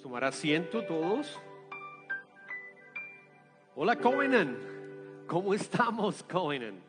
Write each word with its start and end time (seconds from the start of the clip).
Tomar 0.00 0.24
asiento 0.24 0.84
todos. 0.84 1.38
Hola 3.74 3.96
Covenant, 3.96 4.56
¿cómo 5.26 5.54
estamos 5.54 6.22
Covenant? 6.22 6.80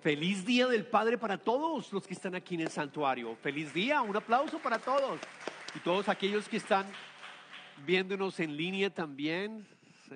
Feliz 0.00 0.44
día 0.44 0.66
del 0.66 0.86
Padre 0.86 1.16
para 1.16 1.38
todos 1.38 1.92
los 1.92 2.06
que 2.06 2.14
están 2.14 2.34
aquí 2.34 2.54
en 2.54 2.62
el 2.62 2.68
santuario. 2.68 3.34
Feliz 3.36 3.72
día, 3.72 4.02
un 4.02 4.16
aplauso 4.16 4.58
para 4.58 4.78
todos. 4.78 5.20
Y 5.74 5.80
todos 5.80 6.08
aquellos 6.08 6.48
que 6.48 6.58
están 6.58 6.86
viéndonos 7.84 8.38
en 8.40 8.56
línea 8.56 8.90
también. 8.90 9.66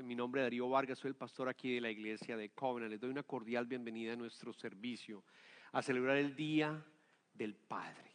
Mi 0.03 0.15
nombre 0.15 0.41
es 0.41 0.47
Darío 0.47 0.69
Vargas, 0.69 0.99
soy 0.99 1.11
el 1.11 1.17
pastor 1.17 1.49
aquí 1.49 1.75
de 1.75 1.81
la 1.81 1.91
iglesia 1.91 2.37
de 2.37 2.51
Covenant. 2.51 2.91
Les 2.91 3.01
doy 3.01 3.11
una 3.11 3.23
cordial 3.23 3.67
bienvenida 3.67 4.13
a 4.13 4.17
nuestro 4.17 4.53
servicio, 4.53 5.25
a 5.73 5.83
celebrar 5.83 6.17
el 6.17 6.37
Día 6.37 6.85
del 7.35 7.55
Padre 7.55 8.12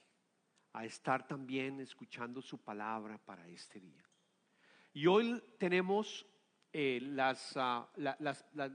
a 0.78 0.86
estar 0.86 1.25
también 1.25 1.80
escuchando 1.80 2.39
su 2.39 2.60
palabra 2.60 3.18
para 3.18 3.48
este 3.48 3.80
día. 3.80 4.07
Y 4.93 5.07
hoy 5.07 5.42
tenemos 5.57 6.24
eh, 6.71 7.02
ah, 7.56 7.89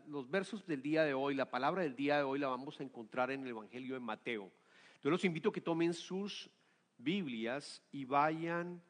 los 0.08 0.28
versos 0.28 0.66
del 0.66 0.82
día 0.82 1.04
de 1.04 1.14
hoy, 1.14 1.36
la 1.36 1.48
palabra 1.48 1.82
del 1.82 1.94
día 1.94 2.16
de 2.16 2.24
hoy 2.24 2.40
la 2.40 2.48
vamos 2.48 2.80
a 2.80 2.82
encontrar 2.82 3.30
en 3.30 3.42
el 3.42 3.50
Evangelio 3.50 3.94
de 3.94 4.00
Mateo. 4.00 4.52
Yo 5.00 5.10
los 5.10 5.24
invito 5.24 5.50
a 5.50 5.52
que 5.52 5.60
tomen 5.60 5.94
sus 5.94 6.50
Biblias 6.98 7.80
y 7.92 8.04
vayan 8.04 8.82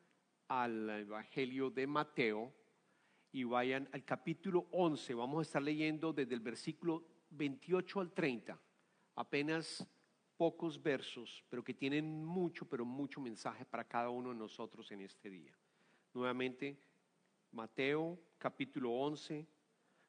al 0.48 0.88
Evangelio 0.88 1.68
de 1.68 1.86
Mateo 1.86 2.50
y 3.30 3.44
vayan 3.44 3.90
al 3.92 4.06
capítulo 4.06 4.68
11. 4.70 5.12
Vamos 5.12 5.40
a 5.40 5.42
estar 5.42 5.62
leyendo 5.62 6.14
desde 6.14 6.32
el 6.32 6.40
versículo 6.40 7.04
28 7.28 8.00
al 8.00 8.12
30, 8.12 8.58
apenas 9.16 9.86
pocos 10.42 10.82
versos, 10.82 11.44
pero 11.48 11.62
que 11.62 11.72
tienen 11.72 12.24
mucho, 12.24 12.68
pero 12.68 12.84
mucho 12.84 13.20
mensaje 13.20 13.64
para 13.64 13.84
cada 13.84 14.10
uno 14.10 14.30
de 14.30 14.34
nosotros 14.34 14.90
en 14.90 15.02
este 15.02 15.30
día. 15.30 15.56
Nuevamente, 16.12 16.76
Mateo 17.52 18.18
capítulo 18.38 18.90
11, 18.90 19.46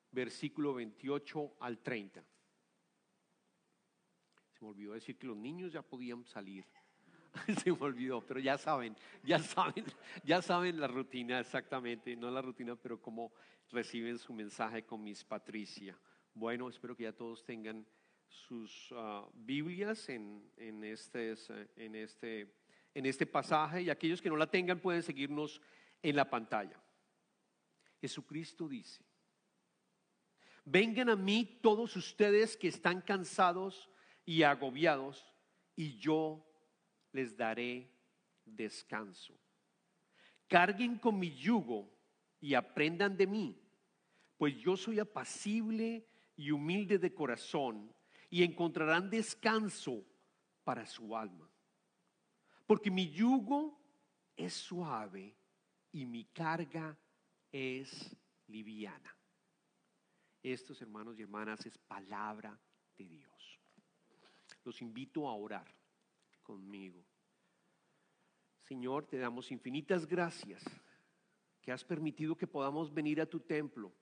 versículo 0.10 0.74
28 0.74 1.58
al 1.60 1.78
30. 1.84 2.26
Se 4.54 4.66
me 4.66 4.72
olvidó 4.72 4.94
decir 4.94 5.20
que 5.20 5.28
los 5.28 5.38
niños 5.38 5.72
ya 5.72 5.84
podían 5.84 6.26
salir. 6.26 6.66
Se 7.64 7.72
me 7.72 7.78
olvidó, 7.82 8.20
pero 8.22 8.40
ya 8.40 8.58
saben, 8.58 8.96
ya 9.24 9.38
saben, 9.38 9.86
ya 10.24 10.42
saben 10.42 10.80
la 10.80 10.88
rutina 10.88 11.42
exactamente, 11.42 12.16
no 12.16 12.32
la 12.32 12.42
rutina, 12.42 12.76
pero 12.76 13.00
cómo 13.00 13.34
reciben 13.70 14.18
su 14.18 14.34
mensaje 14.34 14.84
con 14.84 15.04
mis 15.04 15.24
Patricia. 15.24 15.96
Bueno, 16.34 16.70
espero 16.70 16.98
que 16.98 17.04
ya 17.04 17.14
todos 17.14 17.46
tengan 17.46 17.86
sus 18.34 18.90
ah, 18.96 19.28
Biblias 19.34 20.10
en, 20.10 20.52
en, 20.58 20.84
este, 20.84 21.36
en, 21.76 21.96
este, 21.96 22.54
en 22.94 23.06
este 23.06 23.26
pasaje 23.26 23.84
y 23.84 23.90
aquellos 23.90 24.22
que 24.22 24.30
no 24.30 24.36
la 24.36 24.50
tengan 24.50 24.80
pueden 24.80 25.04
seguirnos 25.04 25.62
en 26.02 26.16
la 26.16 26.30
pantalla. 26.30 26.82
Jesucristo 28.02 28.68
dice, 28.68 29.04
vengan 30.66 31.10
a 31.10 31.16
mí 31.16 31.60
todos 31.62 31.96
ustedes 31.96 32.58
que 32.58 32.68
están 32.68 33.02
cansados 33.02 33.90
y 34.26 34.44
agobiados 34.44 35.32
y 35.76 35.98
yo 35.98 36.46
les 37.12 37.38
daré 37.38 37.90
descanso. 38.44 39.40
Carguen 40.48 40.98
con 40.98 41.20
mi 41.20 41.34
yugo 41.36 41.90
y 42.42 42.56
aprendan 42.56 43.16
de 43.16 43.28
mí, 43.28 43.62
pues 44.38 44.58
yo 44.58 44.76
soy 44.76 45.00
apacible 45.00 46.06
y 46.36 46.52
humilde 46.52 46.98
de 46.98 47.14
corazón 47.14 47.94
y 48.34 48.42
encontrarán 48.42 49.12
descanso 49.12 50.04
para 50.64 50.88
su 50.88 51.16
alma. 51.16 51.48
Porque 52.66 52.90
mi 52.90 53.12
yugo 53.12 53.80
es 54.36 54.56
suave 54.56 55.38
y 55.92 56.04
mi 56.08 56.26
carga 56.26 56.98
es 57.52 58.18
liviana. 58.48 59.16
Estos 60.42 60.82
hermanos 60.82 61.20
y 61.20 61.22
hermanas 61.22 61.64
es 61.68 61.78
palabra 61.78 62.60
de 62.98 63.06
Dios. 63.06 63.60
Los 64.64 64.82
invito 64.82 65.30
a 65.30 65.36
orar 65.36 65.72
conmigo. 66.42 67.06
Señor, 68.64 69.06
te 69.06 69.20
damos 69.20 69.52
infinitas 69.52 70.08
gracias 70.08 70.64
que 71.62 71.72
has 71.72 71.86
permitido 71.86 72.36
que 72.36 72.48
podamos 72.48 72.92
venir 72.92 73.22
a 73.22 73.28
tu 73.28 73.42
templo, 73.42 73.94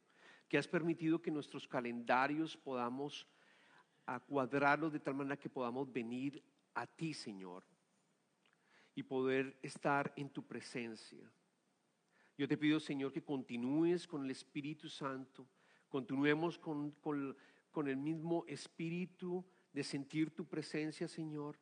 que 0.48 0.58
has 0.58 0.70
permitido 0.70 1.22
que 1.22 1.32
nuestros 1.32 1.68
calendarios 1.68 2.56
podamos 2.56 3.28
a 4.06 4.20
cuadrarlos 4.20 4.92
de 4.92 5.00
tal 5.00 5.16
manera 5.16 5.38
que 5.38 5.50
podamos 5.50 5.92
venir 5.92 6.44
a 6.74 6.88
ti, 6.88 7.14
Señor, 7.14 7.64
y 8.96 9.04
poder 9.04 9.58
estar 9.62 10.12
en 10.16 10.30
tu 10.30 10.46
presencia. 10.46 11.32
Yo 12.38 12.48
te 12.48 12.58
pido, 12.58 12.80
Señor, 12.80 13.12
que 13.12 13.24
continúes 13.24 14.08
con 14.08 14.26
el 14.26 14.32
Espíritu 14.32 14.90
Santo, 14.90 15.48
continuemos 15.90 16.58
con, 16.58 16.92
con 17.72 17.88
el 17.88 17.98
mismo 17.98 18.46
espíritu 18.48 19.46
de 19.74 19.84
sentir 19.84 20.34
tu 20.34 20.46
presencia, 20.46 21.08
Señor, 21.08 21.60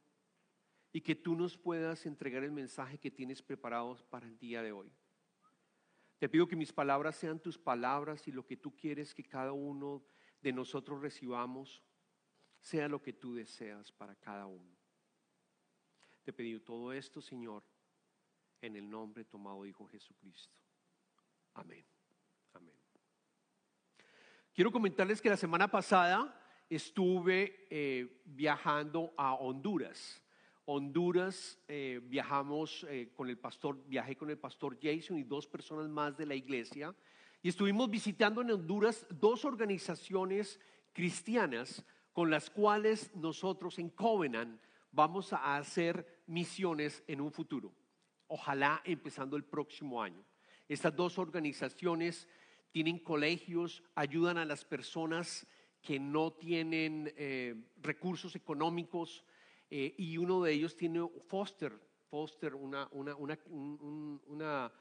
y 0.91 1.01
que 1.01 1.15
tú 1.15 1.35
nos 1.35 1.57
puedas 1.57 2.05
entregar 2.05 2.43
el 2.43 2.51
mensaje 2.51 2.97
que 2.97 3.11
tienes 3.11 3.41
preparado 3.41 3.97
para 4.09 4.25
el 4.25 4.37
día 4.39 4.63
de 4.63 4.71
hoy. 4.71 4.91
Te 6.17 6.27
pido 6.27 6.47
que 6.47 6.55
mis 6.55 6.73
palabras 6.73 7.15
sean 7.15 7.39
tus 7.39 7.57
palabras 7.57 8.27
y 8.27 8.31
lo 8.31 8.45
que 8.45 8.57
tú 8.57 8.75
quieres 8.75 9.13
que 9.13 9.23
cada 9.23 9.53
uno 9.53 10.03
de 10.41 10.51
nosotros 10.51 11.01
recibamos 11.01 11.81
sea 12.59 12.87
lo 12.87 13.01
que 13.01 13.13
tú 13.13 13.35
deseas 13.35 13.91
para 13.91 14.15
cada 14.15 14.45
uno. 14.45 14.77
Te 16.23 16.33
pedí 16.33 16.59
todo 16.59 16.93
esto, 16.93 17.21
Señor, 17.21 17.63
en 18.61 18.75
el 18.75 18.89
nombre 18.89 19.25
tomado 19.25 19.65
Hijo 19.65 19.87
Jesucristo. 19.87 20.57
Amén. 21.53 21.85
Amén. 22.53 22.75
Quiero 24.53 24.71
comentarles 24.71 25.21
que 25.21 25.29
la 25.29 25.37
semana 25.37 25.69
pasada 25.69 26.35
estuve 26.69 27.65
eh, 27.69 28.21
viajando 28.25 29.13
a 29.17 29.33
Honduras. 29.33 30.21
Honduras 30.65 31.57
eh, 31.67 31.99
viajamos 32.03 32.85
eh, 32.89 33.11
con 33.15 33.27
el 33.27 33.39
pastor, 33.39 33.83
viajé 33.87 34.15
con 34.15 34.29
el 34.29 34.37
pastor 34.37 34.77
Jason 34.79 35.17
y 35.17 35.23
dos 35.23 35.47
personas 35.47 35.89
más 35.89 36.15
de 36.15 36.27
la 36.27 36.35
iglesia 36.35 36.93
y 37.41 37.49
estuvimos 37.49 37.89
visitando 37.89 38.41
en 38.41 38.51
Honduras 38.51 39.07
dos 39.09 39.45
organizaciones 39.45 40.59
cristianas 40.93 41.83
con 42.13 42.29
las 42.29 42.49
cuales 42.49 43.15
nosotros 43.15 43.79
en 43.79 43.89
Covenant 43.89 44.61
vamos 44.91 45.33
a 45.33 45.57
hacer 45.57 46.23
misiones 46.27 47.03
en 47.07 47.21
un 47.21 47.31
futuro. 47.31 47.73
Ojalá 48.27 48.81
empezando 48.85 49.37
el 49.37 49.43
próximo 49.43 50.01
año. 50.01 50.23
Estas 50.67 50.95
dos 50.95 51.17
organizaciones 51.17 52.27
tienen 52.71 52.99
colegios, 52.99 53.83
ayudan 53.95 54.37
a 54.37 54.45
las 54.45 54.65
personas 54.65 55.47
que 55.81 55.99
no 55.99 56.33
tienen 56.33 57.11
eh, 57.15 57.55
recursos 57.81 58.35
económicos 58.35 59.23
eh, 59.69 59.93
y 59.97 60.17
uno 60.17 60.43
de 60.43 60.53
ellos 60.53 60.75
tiene 60.75 61.07
Foster, 61.27 61.73
Foster, 62.09 62.55
una, 62.55 62.87
una, 62.91 63.15
una, 63.15 64.71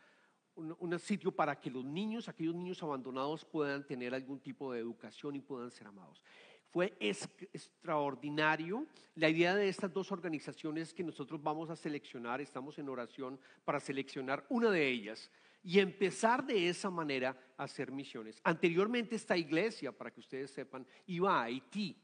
un 0.57 0.99
sitio 0.99 1.31
para 1.31 1.61
que 1.61 1.71
los 1.71 1.85
niños, 1.85 2.29
aquellos 2.29 2.55
niños 2.55 2.83
abandonados 2.83 3.45
puedan 3.45 3.87
tener 3.87 4.15
algún 4.15 4.41
tipo 4.41 4.73
de 4.73 4.81
educación 4.81 5.37
y 5.37 5.41
puedan 5.41 5.71
ser 5.71 5.87
amados. 5.87 6.23
Fue 6.71 6.97
extraordinario. 7.01 8.87
La 9.15 9.29
idea 9.29 9.55
de 9.55 9.69
estas 9.69 9.93
dos 9.93 10.13
organizaciones 10.13 10.93
que 10.93 11.03
nosotros 11.03 11.43
vamos 11.43 11.71
a 11.71 11.77
seleccionar, 11.77 12.41
estamos 12.41 12.79
en 12.79 12.89
oración 12.89 13.41
para 13.65 13.81
seleccionar 13.81 14.45
una 14.49 14.71
de 14.71 14.87
ellas 14.87 15.31
y 15.63 15.81
empezar 15.81 16.47
de 16.47 16.69
esa 16.69 16.91
manera 16.91 17.37
a 17.57 17.65
hacer 17.65 17.91
misiones. 17.91 18.41
Anteriormente 18.45 19.17
esta 19.17 19.37
iglesia, 19.37 19.93
para 19.93 20.11
que 20.11 20.21
ustedes 20.21 20.51
sepan, 20.51 20.87
iba 21.07 21.41
a 21.41 21.45
Haití, 21.45 21.97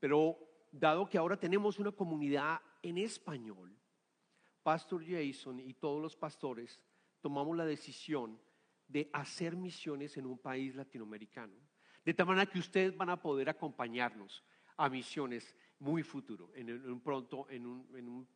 pero 0.00 0.38
dado 0.70 1.08
que 1.08 1.18
ahora 1.18 1.38
tenemos 1.38 1.78
una 1.78 1.92
comunidad 1.92 2.60
en 2.82 2.98
español, 2.98 3.76
Pastor 4.62 5.04
Jason 5.04 5.60
y 5.60 5.74
todos 5.74 6.00
los 6.00 6.16
pastores 6.16 6.80
tomamos 7.20 7.56
la 7.56 7.64
decisión 7.64 8.38
de 8.88 9.08
hacer 9.12 9.56
misiones 9.56 10.16
en 10.16 10.26
un 10.26 10.38
país 10.38 10.74
latinoamericano. 10.74 11.54
De 12.04 12.14
tal 12.14 12.26
manera 12.26 12.50
que 12.50 12.58
ustedes 12.58 12.96
van 12.96 13.10
a 13.10 13.20
poder 13.20 13.48
acompañarnos 13.48 14.42
a 14.76 14.88
misiones 14.88 15.54
muy 15.78 16.02
futuro, 16.02 16.50
en 16.54 16.70
un 16.88 17.00
pronto, 17.00 17.46
en 17.50 17.66
un, 17.66 18.26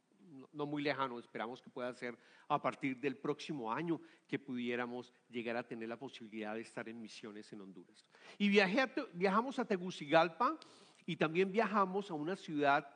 no 0.52 0.66
muy 0.66 0.82
lejano, 0.82 1.18
esperamos 1.18 1.60
que 1.60 1.70
pueda 1.70 1.92
ser 1.94 2.18
a 2.48 2.60
partir 2.60 2.98
del 2.98 3.16
próximo 3.16 3.72
año 3.72 4.00
que 4.26 4.38
pudiéramos 4.38 5.12
llegar 5.28 5.56
a 5.56 5.66
tener 5.66 5.88
la 5.88 5.98
posibilidad 5.98 6.54
de 6.54 6.60
estar 6.60 6.88
en 6.88 7.00
misiones 7.00 7.52
en 7.52 7.60
Honduras. 7.60 8.06
Y 8.38 8.48
viajamos 8.48 9.58
a 9.58 9.64
Tegucigalpa 9.64 10.58
y 11.04 11.16
también 11.16 11.50
viajamos 11.50 12.10
a 12.10 12.14
una 12.14 12.36
ciudad, 12.36 12.88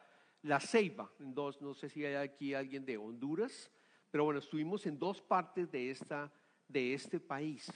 La 0.43 0.61
Ceiba, 0.61 1.11
en 1.21 1.35
dos, 1.35 1.61
no 1.61 1.75
sé 1.75 1.89
si 1.89 2.05
hay 2.05 2.15
aquí 2.15 2.55
alguien 2.55 2.85
de 2.85 2.97
Honduras, 2.97 3.71
pero 4.11 4.25
bueno, 4.25 4.41
estuvimos 4.41 4.87
en 4.87 4.99
dos 4.99 5.23
partes 5.23 5.71
de, 5.71 5.91
esta, 5.91 6.33
de 6.67 6.95
este 6.95 7.21
país. 7.21 7.71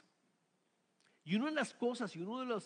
Y 1.25 1.37
una 1.37 1.47
de 1.47 1.53
las 1.53 1.75
cosas 1.75 2.15
y 2.15 2.21
una 2.21 2.59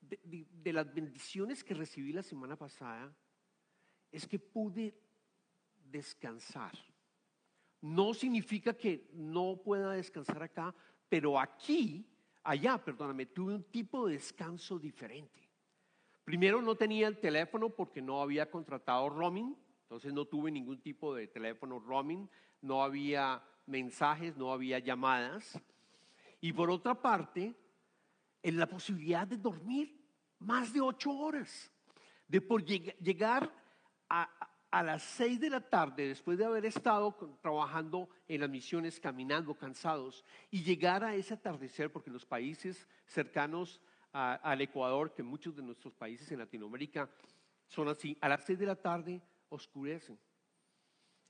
de, 0.00 0.46
de, 0.50 0.72
las 0.72 0.92
bendiciones 0.94 1.64
que 1.64 1.74
recibí 1.74 2.12
la 2.12 2.22
semana 2.22 2.56
pasada 2.56 3.14
es 4.12 4.26
que 4.26 4.38
pude 4.38 4.94
descansar. 5.90 6.72
no 7.80 8.14
significa 8.14 8.72
que 8.74 9.10
no 9.12 9.60
pueda 9.62 9.92
descansar 9.92 10.42
acá, 10.42 10.74
pero 11.08 11.38
aquí, 11.38 12.06
allá, 12.42 12.82
perdóname, 12.82 13.26
tuve 13.26 13.54
un 13.54 13.64
tipo 13.64 14.06
de 14.06 14.14
descanso 14.14 14.78
diferente. 14.78 15.44
Primero 16.24 16.62
no 16.62 16.74
tenía 16.74 17.06
el 17.08 17.18
teléfono 17.18 17.68
porque 17.68 18.00
no 18.00 18.22
había 18.22 18.50
contratado 18.50 19.10
roaming, 19.10 19.54
entonces 19.82 20.14
no 20.14 20.24
tuve 20.24 20.50
ningún 20.50 20.80
tipo 20.80 21.14
de 21.14 21.28
teléfono 21.28 21.78
roaming, 21.78 22.28
no 22.62 22.82
había 22.82 23.42
mensajes, 23.66 24.34
no 24.36 24.50
había 24.50 24.78
llamadas. 24.78 25.60
Y 26.40 26.54
por 26.54 26.70
otra 26.70 27.00
parte, 27.00 27.54
en 28.44 28.58
la 28.58 28.68
posibilidad 28.68 29.26
de 29.26 29.38
dormir 29.38 30.00
más 30.38 30.72
de 30.72 30.80
ocho 30.80 31.10
horas, 31.10 31.72
de 32.28 32.40
por 32.40 32.62
llegar 32.62 33.50
a, 34.08 34.30
a 34.70 34.82
las 34.82 35.02
seis 35.02 35.40
de 35.40 35.48
la 35.48 35.60
tarde, 35.60 36.08
después 36.08 36.36
de 36.36 36.44
haber 36.44 36.66
estado 36.66 37.16
trabajando 37.40 38.08
en 38.28 38.42
las 38.42 38.50
misiones, 38.50 39.00
caminando, 39.00 39.54
cansados, 39.54 40.24
y 40.50 40.62
llegar 40.62 41.02
a 41.02 41.14
ese 41.14 41.34
atardecer, 41.34 41.90
porque 41.90 42.10
los 42.10 42.26
países 42.26 42.86
cercanos 43.06 43.80
al 44.12 44.60
Ecuador, 44.60 45.14
que 45.14 45.22
muchos 45.22 45.56
de 45.56 45.62
nuestros 45.62 45.94
países 45.94 46.30
en 46.30 46.40
Latinoamérica 46.40 47.10
son 47.66 47.88
así, 47.88 48.16
a 48.20 48.28
las 48.28 48.44
seis 48.44 48.58
de 48.58 48.66
la 48.66 48.76
tarde 48.76 49.22
oscurecen. 49.48 50.18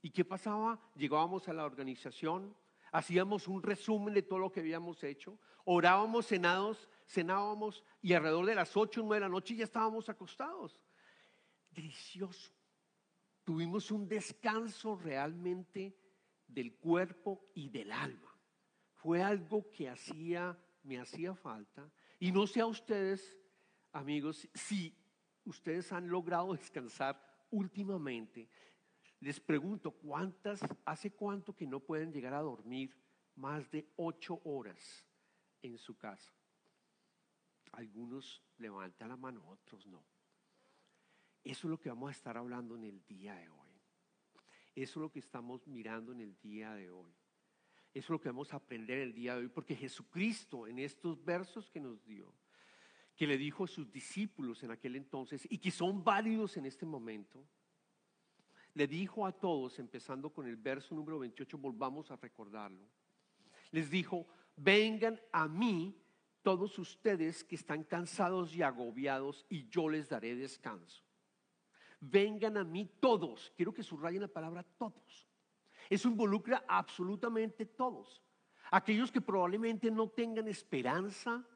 ¿Y 0.02 0.10
qué 0.10 0.24
pasaba? 0.24 0.80
Llegábamos 0.96 1.48
a 1.48 1.52
la 1.52 1.64
organización, 1.64 2.56
hacíamos 2.92 3.46
un 3.46 3.62
resumen 3.62 4.14
de 4.14 4.22
todo 4.22 4.38
lo 4.38 4.50
que 4.50 4.60
habíamos 4.60 5.04
hecho, 5.04 5.38
orábamos, 5.64 6.26
cenados, 6.26 6.88
cenábamos 7.06 7.84
y 8.02 8.12
alrededor 8.12 8.46
de 8.46 8.54
las 8.54 8.76
ocho 8.76 9.00
o 9.00 9.04
nueve 9.04 9.16
de 9.16 9.28
la 9.28 9.32
noche 9.32 9.56
ya 9.56 9.64
estábamos 9.64 10.08
acostados. 10.08 10.80
Delicioso. 11.70 12.52
Tuvimos 13.44 13.90
un 13.90 14.08
descanso 14.08 14.96
realmente 14.96 15.96
del 16.46 16.76
cuerpo 16.76 17.50
y 17.54 17.68
del 17.68 17.92
alma. 17.92 18.34
Fue 18.94 19.22
algo 19.22 19.70
que 19.70 19.88
hacía, 19.88 20.58
me 20.82 20.98
hacía 20.98 21.34
falta 21.34 21.90
y 22.18 22.32
no 22.32 22.46
sé 22.46 22.60
a 22.60 22.66
ustedes, 22.66 23.36
amigos, 23.92 24.48
si 24.54 24.96
ustedes 25.44 25.92
han 25.92 26.08
logrado 26.08 26.54
descansar 26.54 27.20
últimamente. 27.50 28.48
Les 29.20 29.40
pregunto, 29.40 29.90
¿cuántas, 29.90 30.60
hace 30.84 31.10
cuánto 31.10 31.54
que 31.54 31.66
no 31.66 31.80
pueden 31.80 32.12
llegar 32.12 32.34
a 32.34 32.40
dormir 32.40 32.94
más 33.36 33.70
de 33.70 33.86
ocho 33.96 34.40
horas 34.44 35.06
en 35.62 35.78
su 35.78 35.96
casa? 35.96 36.32
Algunos 37.76 38.42
levantan 38.58 39.08
la 39.08 39.16
mano, 39.16 39.46
otros 39.48 39.86
no. 39.86 40.04
Eso 41.42 41.66
es 41.66 41.70
lo 41.70 41.78
que 41.78 41.88
vamos 41.88 42.08
a 42.08 42.12
estar 42.12 42.36
hablando 42.36 42.76
en 42.76 42.84
el 42.84 43.04
día 43.06 43.34
de 43.34 43.48
hoy. 43.48 43.64
Eso 44.74 44.98
es 44.98 45.02
lo 45.02 45.12
que 45.12 45.18
estamos 45.18 45.66
mirando 45.66 46.12
en 46.12 46.20
el 46.20 46.40
día 46.40 46.74
de 46.74 46.90
hoy. 46.90 47.12
Eso 47.92 48.06
es 48.06 48.10
lo 48.10 48.20
que 48.20 48.28
vamos 48.28 48.52
a 48.52 48.56
aprender 48.56 48.98
el 48.98 49.14
día 49.14 49.34
de 49.34 49.42
hoy, 49.42 49.48
porque 49.48 49.76
Jesucristo 49.76 50.66
en 50.66 50.80
estos 50.80 51.24
versos 51.24 51.70
que 51.70 51.80
nos 51.80 52.04
dio, 52.04 52.32
que 53.14 53.26
le 53.26 53.38
dijo 53.38 53.64
a 53.64 53.68
sus 53.68 53.90
discípulos 53.92 54.62
en 54.64 54.72
aquel 54.72 54.96
entonces 54.96 55.46
y 55.48 55.58
que 55.58 55.70
son 55.70 56.02
válidos 56.02 56.56
en 56.56 56.66
este 56.66 56.84
momento, 56.84 57.46
le 58.74 58.88
dijo 58.88 59.24
a 59.24 59.32
todos, 59.32 59.78
empezando 59.78 60.30
con 60.30 60.46
el 60.46 60.56
verso 60.56 60.94
número 60.94 61.20
28, 61.20 61.56
volvamos 61.56 62.10
a 62.10 62.16
recordarlo, 62.16 62.88
les 63.70 63.88
dijo, 63.88 64.26
vengan 64.56 65.20
a 65.30 65.46
mí 65.46 65.96
todos 66.44 66.78
ustedes 66.78 67.42
que 67.42 67.56
están 67.56 67.82
cansados 67.82 68.54
y 68.54 68.62
agobiados 68.62 69.44
y 69.48 69.68
yo 69.68 69.88
les 69.88 70.08
daré 70.08 70.36
descanso. 70.36 71.02
Vengan 71.98 72.56
a 72.56 72.62
mí 72.62 72.88
todos, 73.00 73.52
quiero 73.56 73.74
que 73.74 73.82
subrayen 73.82 74.20
la 74.22 74.28
palabra 74.28 74.62
todos 74.62 75.26
eso 75.90 76.08
involucra 76.08 76.64
absolutamente 76.66 77.66
todos. 77.66 78.22
Aquellos 78.70 79.12
que 79.12 79.20
probablemente 79.20 79.90
no 79.90 80.08
tengan 80.08 80.48
esperanza 80.48 81.46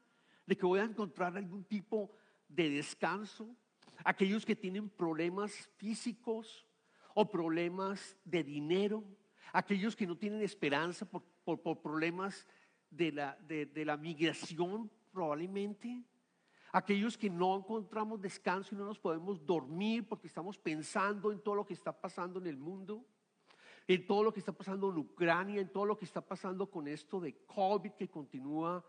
de 0.45 0.57
que 0.57 0.65
voy 0.65 0.79
a 0.79 0.83
encontrar 0.83 1.35
algún 1.35 1.63
tipo 1.63 2.11
de 2.47 2.69
descanso. 2.69 3.55
Aquellos 4.03 4.45
que 4.45 4.55
tienen 4.55 4.89
problemas 4.89 5.69
físicos 5.77 6.65
o 7.13 7.29
problemas 7.29 8.17
de 8.23 8.43
dinero. 8.43 9.03
Aquellos 9.51 9.95
que 9.95 10.07
no 10.07 10.15
tienen 10.15 10.41
esperanza 10.41 11.05
por, 11.05 11.81
problemas 11.81 12.47
de 12.89 13.11
la, 13.11 13.35
de 13.35 13.85
la 13.85 13.97
migración 13.97 14.91
probablemente. 15.11 16.03
Aquellos 16.71 17.17
que 17.17 17.29
no 17.29 17.57
encontramos 17.57 18.21
descanso 18.21 18.75
y 18.75 18.77
no 18.77 18.85
nos 18.85 18.99
podemos 18.99 19.45
dormir 19.45 20.07
porque 20.07 20.27
estamos 20.27 20.57
pensando 20.57 21.31
en 21.31 21.39
todo 21.39 21.55
lo 21.55 21.65
que 21.65 21.73
está 21.73 21.91
pasando 21.91 22.39
en 22.39 22.47
el 22.47 22.57
mundo 22.57 23.05
en 23.89 24.05
todo 24.05 24.23
lo 24.23 24.31
que 24.31 24.39
está 24.39 24.51
pasando 24.51 24.91
en 24.91 24.99
Ucrania, 24.99 25.59
en 25.59 25.71
todo 25.71 25.83
lo 25.83 25.97
que 25.97 26.05
está 26.05 26.21
pasando 26.21 26.69
con 26.69 26.87
esto 26.87 27.19
de 27.19 27.43
COVID 27.47 27.93
que 27.93 28.07
continúa 28.07 28.85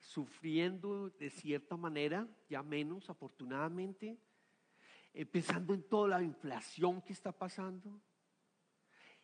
sufriendo 0.00 1.08
de 1.10 1.30
cierta 1.30 1.76
manera, 1.76 2.26
ya 2.48 2.60
menos 2.60 3.08
afortunadamente, 3.08 4.18
eh, 5.14 5.24
pensando 5.24 5.72
en 5.72 5.84
toda 5.84 6.08
la 6.08 6.22
inflación 6.24 7.00
que 7.00 7.12
está 7.12 7.30
pasando. 7.30 8.00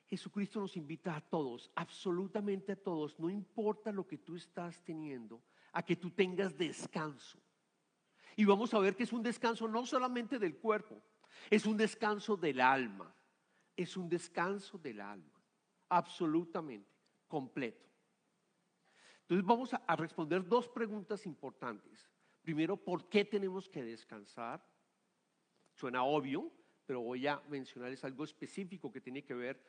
Jesucristo 0.08 0.60
nos 0.60 0.76
invita 0.76 1.16
a 1.16 1.20
todos, 1.20 1.70
absolutamente 1.74 2.72
a 2.72 2.76
todos, 2.76 3.18
no 3.18 3.28
importa 3.28 3.90
lo 3.92 4.06
que 4.06 4.18
tú 4.18 4.36
estás 4.36 4.82
teniendo, 4.84 5.42
a 5.72 5.82
que 5.82 5.96
tú 5.96 6.10
tengas 6.10 6.56
descanso. 6.56 7.38
Y 8.36 8.44
vamos 8.44 8.72
a 8.74 8.78
ver 8.78 8.94
que 8.94 9.02
es 9.02 9.12
un 9.12 9.22
descanso 9.22 9.66
no 9.66 9.84
solamente 9.86 10.38
del 10.38 10.56
cuerpo, 10.56 11.02
es 11.50 11.66
un 11.66 11.76
descanso 11.76 12.36
del 12.36 12.60
alma 12.60 13.12
es 13.76 13.96
un 13.96 14.08
descanso 14.08 14.78
del 14.78 15.00
alma, 15.00 15.42
absolutamente, 15.90 16.90
completo. 17.28 17.86
Entonces 19.22 19.44
vamos 19.44 19.74
a, 19.74 19.96
responder 19.96 20.46
dos 20.46 20.68
preguntas 20.68 21.26
importantes. 21.26 22.10
Primero, 22.40 22.76
¿por 22.76 23.08
qué 23.08 23.24
tenemos 23.24 23.68
que 23.68 23.82
descansar? 23.82 24.64
Suena 25.74 26.04
obvio, 26.04 26.50
pero 26.86 27.00
voy 27.02 27.26
a 27.26 27.42
mencionarles 27.48 28.04
algo 28.04 28.24
específico 28.24 28.90
que 28.90 29.00
tiene 29.00 29.24
que 29.24 29.34
ver 29.34 29.60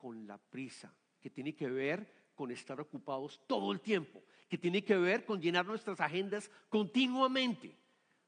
con 0.00 0.26
la 0.26 0.38
prisa, 0.38 0.92
que 1.20 1.28
tiene 1.28 1.54
que 1.54 1.68
ver 1.68 2.30
con 2.34 2.50
estar 2.50 2.80
ocupados 2.80 3.42
todo 3.46 3.70
el 3.70 3.80
tiempo, 3.80 4.24
que 4.48 4.56
tiene 4.56 4.82
que 4.82 4.96
ver 4.96 5.26
con 5.26 5.40
llenar 5.40 5.66
nuestras 5.66 6.00
agendas 6.00 6.50
continuamente. 6.70 7.76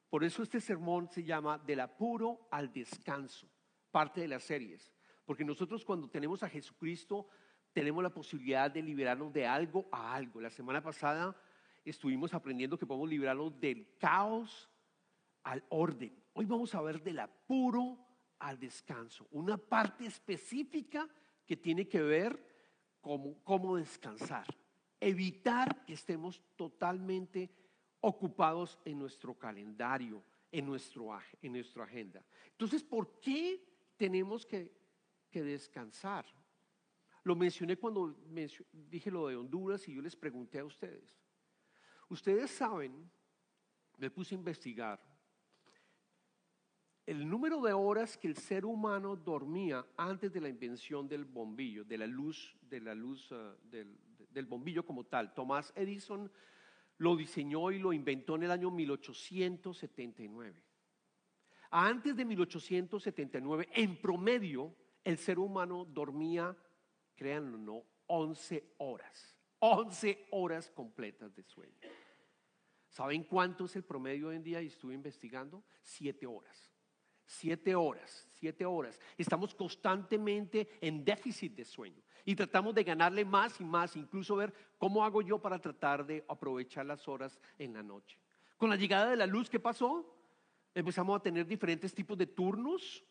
Por 0.07 0.23
eso 0.23 0.43
este 0.43 0.61
sermón 0.61 1.09
se 1.09 1.23
llama 1.23 1.57
Del 1.57 1.79
apuro 1.79 2.47
al 2.51 2.71
descanso, 2.71 3.49
parte 3.89 4.21
de 4.21 4.27
las 4.27 4.43
series. 4.43 4.93
Porque 5.25 5.43
nosotros 5.43 5.83
cuando 5.83 6.07
tenemos 6.07 6.43
a 6.43 6.49
Jesucristo 6.49 7.27
tenemos 7.73 8.03
la 8.03 8.13
posibilidad 8.13 8.69
de 8.69 8.83
liberarnos 8.83 9.33
de 9.33 9.47
algo 9.47 9.87
a 9.91 10.13
algo. 10.13 10.39
La 10.39 10.51
semana 10.51 10.83
pasada 10.83 11.35
estuvimos 11.83 12.35
aprendiendo 12.35 12.77
que 12.77 12.85
podemos 12.85 13.09
liberarnos 13.09 13.59
del 13.59 13.97
caos 13.97 14.69
al 15.41 15.65
orden. 15.69 16.23
Hoy 16.33 16.45
vamos 16.45 16.75
a 16.75 16.81
ver 16.81 17.01
del 17.01 17.19
apuro 17.19 17.97
al 18.37 18.59
descanso. 18.59 19.27
Una 19.31 19.57
parte 19.57 20.05
específica 20.05 21.09
que 21.45 21.57
tiene 21.57 21.87
que 21.87 22.01
ver 22.01 22.39
con 23.01 23.35
cómo 23.43 23.77
descansar. 23.77 24.45
Evitar 24.99 25.85
que 25.85 25.93
estemos 25.93 26.41
totalmente 26.55 27.49
ocupados 27.99 28.79
en 28.85 28.99
nuestro 28.99 29.37
calendario, 29.37 30.23
en, 30.51 30.65
nuestro, 30.65 31.09
en 31.41 31.51
nuestra 31.51 31.83
agenda. 31.83 32.25
Entonces, 32.51 32.83
¿por 32.83 33.19
qué 33.19 33.63
tenemos 33.97 34.45
que 34.45 34.83
que 35.33 35.43
descansar. 35.43 36.25
Lo 37.23 37.35
mencioné 37.35 37.75
cuando 37.75 38.15
dije 38.71 39.09
lo 39.09 39.27
de 39.27 39.35
Honduras 39.35 39.87
y 39.87 39.95
yo 39.95 40.01
les 40.01 40.15
pregunté 40.15 40.59
a 40.59 40.65
ustedes. 40.65 41.19
Ustedes 42.07 42.51
saben, 42.51 43.09
me 43.97 44.11
puse 44.11 44.35
a 44.35 44.37
investigar, 44.37 45.01
el 47.05 47.29
número 47.29 47.61
de 47.61 47.73
horas 47.73 48.17
que 48.17 48.27
el 48.27 48.37
ser 48.37 48.65
humano 48.65 49.15
dormía 49.15 49.85
antes 49.97 50.31
de 50.31 50.39
la 50.39 50.47
invención 50.47 51.07
del 51.07 51.25
bombillo, 51.25 51.83
de 51.83 51.97
la 51.97 52.07
luz, 52.07 52.55
de 52.61 52.79
la 52.79 52.95
luz 52.95 53.29
ah, 53.31 53.55
del, 53.63 54.45
bombillo 54.45 54.85
como 54.85 55.05
tal. 55.05 55.33
Tomás 55.33 55.73
Edison 55.75 56.31
lo 56.97 57.15
diseñó 57.15 57.71
y 57.71 57.79
lo 57.79 57.91
inventó 57.91 58.35
en 58.35 58.43
el 58.43 58.51
año 58.51 58.71
1879. 58.71 60.63
Antes 61.71 62.15
de 62.15 62.23
1879, 62.23 63.69
en 63.73 63.97
promedio, 63.97 64.73
el 65.03 65.17
ser 65.17 65.39
humano 65.39 65.85
dormía, 65.85 66.55
créanlo 67.15 67.57
no, 67.57 67.83
11 68.07 68.75
horas. 68.77 69.37
11 69.59 70.27
horas 70.31 70.69
completas 70.71 71.35
de 71.35 71.43
sueño. 71.43 71.79
¿Saben 72.89 73.23
cuánto 73.23 73.65
es 73.65 73.75
el 73.75 73.83
promedio 73.83 74.27
hoy 74.27 74.35
en 74.35 74.43
día? 74.43 74.61
Y 74.61 74.67
estuve 74.67 74.93
investigando, 74.93 75.63
7 75.81 76.27
horas. 76.27 76.73
7 77.33 77.75
horas, 77.75 78.27
7 78.33 78.65
horas. 78.65 78.99
Estamos 79.17 79.53
constantemente 79.55 80.67
en 80.81 81.03
déficit 81.03 81.55
de 81.55 81.65
sueño 81.65 82.01
y 82.25 82.35
tratamos 82.35 82.73
de 82.73 82.83
ganarle 82.83 83.25
más 83.25 83.59
y 83.59 83.65
más, 83.65 83.95
incluso 83.95 84.35
ver 84.35 84.53
cómo 84.77 85.03
hago 85.03 85.21
yo 85.21 85.39
para 85.39 85.59
tratar 85.59 86.05
de 86.05 86.23
aprovechar 86.27 86.85
las 86.85 87.07
horas 87.07 87.39
en 87.57 87.73
la 87.73 87.83
noche. 87.83 88.17
Con 88.57 88.69
la 88.69 88.75
llegada 88.75 89.09
de 89.09 89.17
la 89.17 89.25
luz, 89.25 89.49
¿qué 89.49 89.59
pasó? 89.59 90.15
Empezamos 90.73 91.19
a 91.19 91.23
tener 91.23 91.45
diferentes 91.45 91.93
tipos 91.93 92.17
de 92.17 92.27
turnos, 92.27 93.03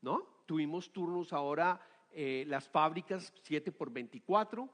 ¿no? 0.00 0.42
Tuvimos 0.46 0.92
turnos 0.92 1.32
ahora 1.32 1.80
eh, 2.10 2.44
las 2.48 2.68
fábricas 2.68 3.32
7 3.42 3.72
por 3.72 3.90
24, 3.90 4.68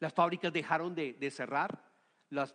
las 0.00 0.12
fábricas 0.12 0.52
dejaron 0.52 0.94
de, 0.94 1.12
de 1.14 1.30
cerrar, 1.30 1.84
las, 2.30 2.54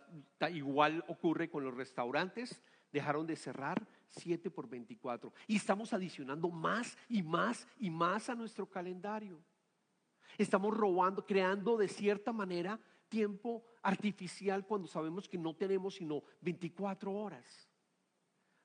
igual 0.51 1.03
ocurre 1.07 1.49
con 1.49 1.63
los 1.63 1.75
restaurantes, 1.75 2.61
dejaron 2.91 3.25
de 3.25 3.35
cerrar 3.35 3.87
7 4.11 4.49
por 4.51 4.67
24. 4.69 5.33
Y 5.47 5.55
estamos 5.57 5.93
adicionando 5.93 6.49
más 6.49 6.97
y 7.09 7.23
más 7.23 7.67
y 7.79 7.89
más 7.89 8.29
a 8.29 8.35
nuestro 8.35 8.69
calendario. 8.69 9.43
Estamos 10.37 10.75
robando, 10.75 11.25
creando 11.25 11.77
de 11.77 11.87
cierta 11.87 12.31
manera 12.31 12.79
tiempo 13.09 13.65
artificial 13.81 14.65
cuando 14.65 14.87
sabemos 14.87 15.27
que 15.27 15.37
no 15.37 15.53
tenemos 15.55 15.95
sino 15.95 16.23
24 16.41 17.11
horas. 17.11 17.69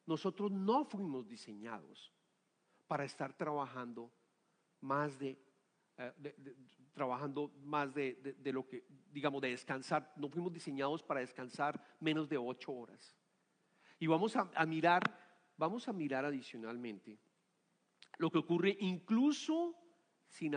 Nosotros 0.07 0.53
no 0.53 0.85
fuimos 0.85 1.27
diseñados 1.27 2.13
para 2.87 3.05
estar 3.05 3.33
trabajando 3.33 4.13
más 4.81 5.19
de, 5.19 5.37
eh, 5.97 6.57
trabajando 6.93 7.51
más 7.65 7.93
de, 7.93 8.37
de, 8.39 8.53
lo 8.53 8.67
que, 8.67 8.85
digamos, 9.11 9.43
de 9.43 9.51
descansar. 9.51 10.13
No 10.17 10.29
fuimos 10.29 10.53
diseñados 10.53 11.03
para 11.03 11.21
descansar 11.21 11.83
menos 11.99 12.29
de 12.29 12.39
ocho 12.39 12.73
horas. 12.73 13.17
Y 13.99 14.07
vamos 14.07 14.37
a, 14.37 14.49
a 14.55 14.65
mirar, 14.65 15.03
vamos 15.57 15.89
a 15.89 15.93
mirar 15.93 16.25
adicionalmente 16.25 17.19
lo 18.19 18.31
que 18.31 18.39
ocurre 18.39 18.77
incluso 18.81 19.75
sin, 20.29 20.57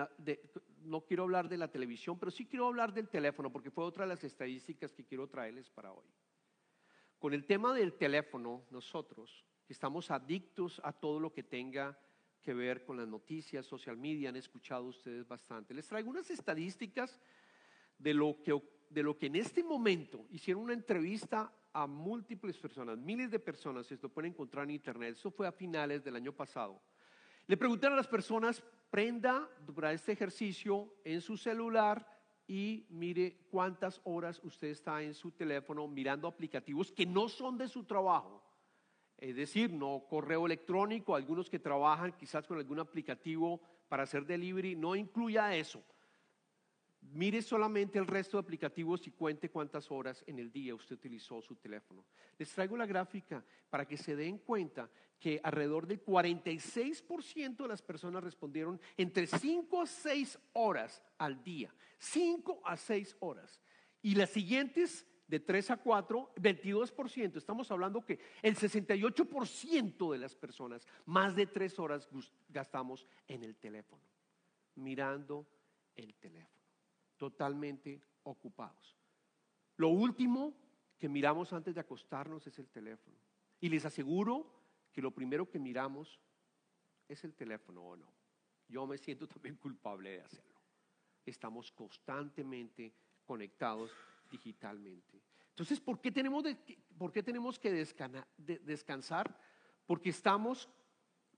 no 0.81 1.01
quiero 1.05 1.23
hablar 1.23 1.47
de 1.47 1.57
la 1.57 1.69
televisión, 1.69 2.17
pero 2.17 2.31
sí 2.31 2.45
quiero 2.45 2.67
hablar 2.67 2.93
del 2.93 3.09
teléfono, 3.09 3.51
porque 3.51 3.71
fue 3.71 3.83
otra 3.83 4.05
de 4.05 4.09
las 4.09 4.23
estadísticas 4.23 4.93
que 4.93 5.05
quiero 5.05 5.27
traerles 5.27 5.69
para 5.69 5.91
hoy. 5.91 6.07
Con 7.17 7.33
el 7.33 7.45
tema 7.45 7.73
del 7.73 7.93
teléfono, 7.93 8.65
nosotros 8.71 9.45
estamos 9.67 10.09
adictos 10.09 10.81
a 10.83 10.93
todo 10.93 11.19
lo 11.19 11.33
que 11.33 11.43
tenga 11.43 11.99
que 12.41 12.53
ver 12.53 12.85
con 12.85 12.97
las 12.97 13.07
noticias, 13.07 13.65
social 13.65 13.97
media, 13.97 14.29
han 14.29 14.37
escuchado 14.37 14.85
ustedes 14.85 15.27
bastante. 15.27 15.73
Les 15.73 15.87
traigo 15.87 16.09
unas 16.09 16.29
estadísticas 16.29 17.19
de 17.97 18.13
lo 18.13 18.41
que, 18.41 18.59
de 18.89 19.03
lo 19.03 19.17
que 19.17 19.27
en 19.27 19.35
este 19.35 19.63
momento 19.63 20.25
hicieron 20.31 20.63
una 20.63 20.73
entrevista 20.73 21.53
a 21.73 21.87
múltiples 21.87 22.57
personas, 22.57 22.97
miles 22.97 23.31
de 23.31 23.39
personas, 23.39 23.91
esto 23.91 24.09
pueden 24.09 24.31
encontrar 24.31 24.65
en 24.65 24.71
internet, 24.71 25.15
eso 25.17 25.31
fue 25.31 25.47
a 25.47 25.51
finales 25.51 26.03
del 26.03 26.15
año 26.15 26.33
pasado. 26.33 26.81
Le 27.47 27.57
preguntaron 27.57 27.93
a 27.93 27.97
las 27.97 28.07
personas, 28.07 28.63
prenda 28.89 29.49
para 29.73 29.93
este 29.93 30.11
ejercicio 30.11 30.93
en 31.03 31.21
su 31.21 31.37
celular 31.37 32.05
y 32.47 32.85
mire 32.89 33.45
cuántas 33.51 34.01
horas 34.03 34.39
usted 34.43 34.69
está 34.69 35.01
en 35.03 35.13
su 35.13 35.31
teléfono 35.31 35.87
mirando 35.87 36.27
aplicativos 36.27 36.91
que 36.91 37.05
no 37.05 37.29
son 37.29 37.57
de 37.57 37.67
su 37.67 37.83
trabajo. 37.83 38.43
Es 39.17 39.35
decir, 39.35 39.71
no 39.71 40.05
correo 40.09 40.45
electrónico, 40.45 41.15
algunos 41.15 41.49
que 41.49 41.59
trabajan 41.59 42.13
quizás 42.13 42.47
con 42.47 42.57
algún 42.57 42.79
aplicativo 42.79 43.61
para 43.87 44.03
hacer 44.03 44.25
delivery, 44.25 44.75
no 44.75 44.95
incluya 44.95 45.55
eso. 45.55 45.83
Mire 47.01 47.41
solamente 47.41 47.97
el 47.97 48.05
resto 48.05 48.37
de 48.37 48.41
aplicativos 48.41 49.07
y 49.07 49.11
cuente 49.11 49.49
cuántas 49.49 49.89
horas 49.89 50.23
en 50.27 50.37
el 50.37 50.51
día 50.51 50.75
usted 50.75 50.95
utilizó 50.95 51.41
su 51.41 51.55
teléfono. 51.55 52.05
Les 52.37 52.51
traigo 52.51 52.75
la 52.75 52.85
gráfica 52.85 53.43
para 53.69 53.87
que 53.87 53.97
se 53.97 54.15
den 54.15 54.39
cuenta 54.39 54.89
que 55.17 55.39
alrededor 55.43 55.87
del 55.87 56.03
46% 56.03 57.57
de 57.57 57.67
las 57.67 57.81
personas 57.81 58.23
respondieron 58.23 58.79
entre 58.97 59.27
5 59.27 59.81
a 59.81 59.85
6 59.85 60.39
horas 60.53 61.01
al 61.17 61.41
día. 61.41 61.73
5 61.97 62.61
a 62.63 62.77
6 62.77 63.17
horas. 63.21 63.59
Y 64.01 64.15
las 64.15 64.29
siguientes 64.29 65.07
de 65.27 65.39
3 65.39 65.71
a 65.71 65.77
4, 65.77 66.33
22%. 66.35 67.37
Estamos 67.37 67.71
hablando 67.71 68.05
que 68.05 68.19
el 68.41 68.55
68% 68.55 70.11
de 70.11 70.17
las 70.17 70.35
personas, 70.35 70.85
más 71.05 71.35
de 71.35 71.47
3 71.47 71.79
horas 71.79 72.09
gastamos 72.49 73.07
en 73.27 73.43
el 73.43 73.55
teléfono, 73.55 74.01
mirando 74.75 75.47
el 75.95 76.13
teléfono 76.15 76.58
totalmente 77.19 78.01
ocupados. 78.23 78.97
Lo 79.75 79.89
último 79.89 80.55
que 80.97 81.07
miramos 81.07 81.53
antes 81.53 81.75
de 81.75 81.81
acostarnos 81.81 82.47
es 82.47 82.57
el 82.57 82.69
teléfono. 82.69 83.17
Y 83.59 83.69
les 83.69 83.85
aseguro 83.85 84.51
que 84.91 85.01
lo 85.01 85.11
primero 85.11 85.47
que 85.47 85.59
miramos 85.59 86.19
es 87.07 87.23
el 87.23 87.35
teléfono 87.35 87.81
o 87.83 87.95
no. 87.95 88.11
Yo 88.67 88.87
me 88.87 88.97
siento 88.97 89.27
también 89.27 89.57
culpable 89.57 90.11
de 90.11 90.21
hacerlo. 90.21 90.59
Estamos 91.25 91.71
constantemente 91.71 92.93
conectados 93.25 93.91
digitalmente. 94.31 95.21
Entonces, 95.49 95.79
¿por 95.79 95.99
qué 95.99 96.11
tenemos, 96.11 96.43
por 96.97 97.11
qué 97.11 97.21
tenemos 97.21 97.59
que 97.59 97.71
descansar? 98.65 99.39
Porque 99.85 100.09
estamos 100.09 100.69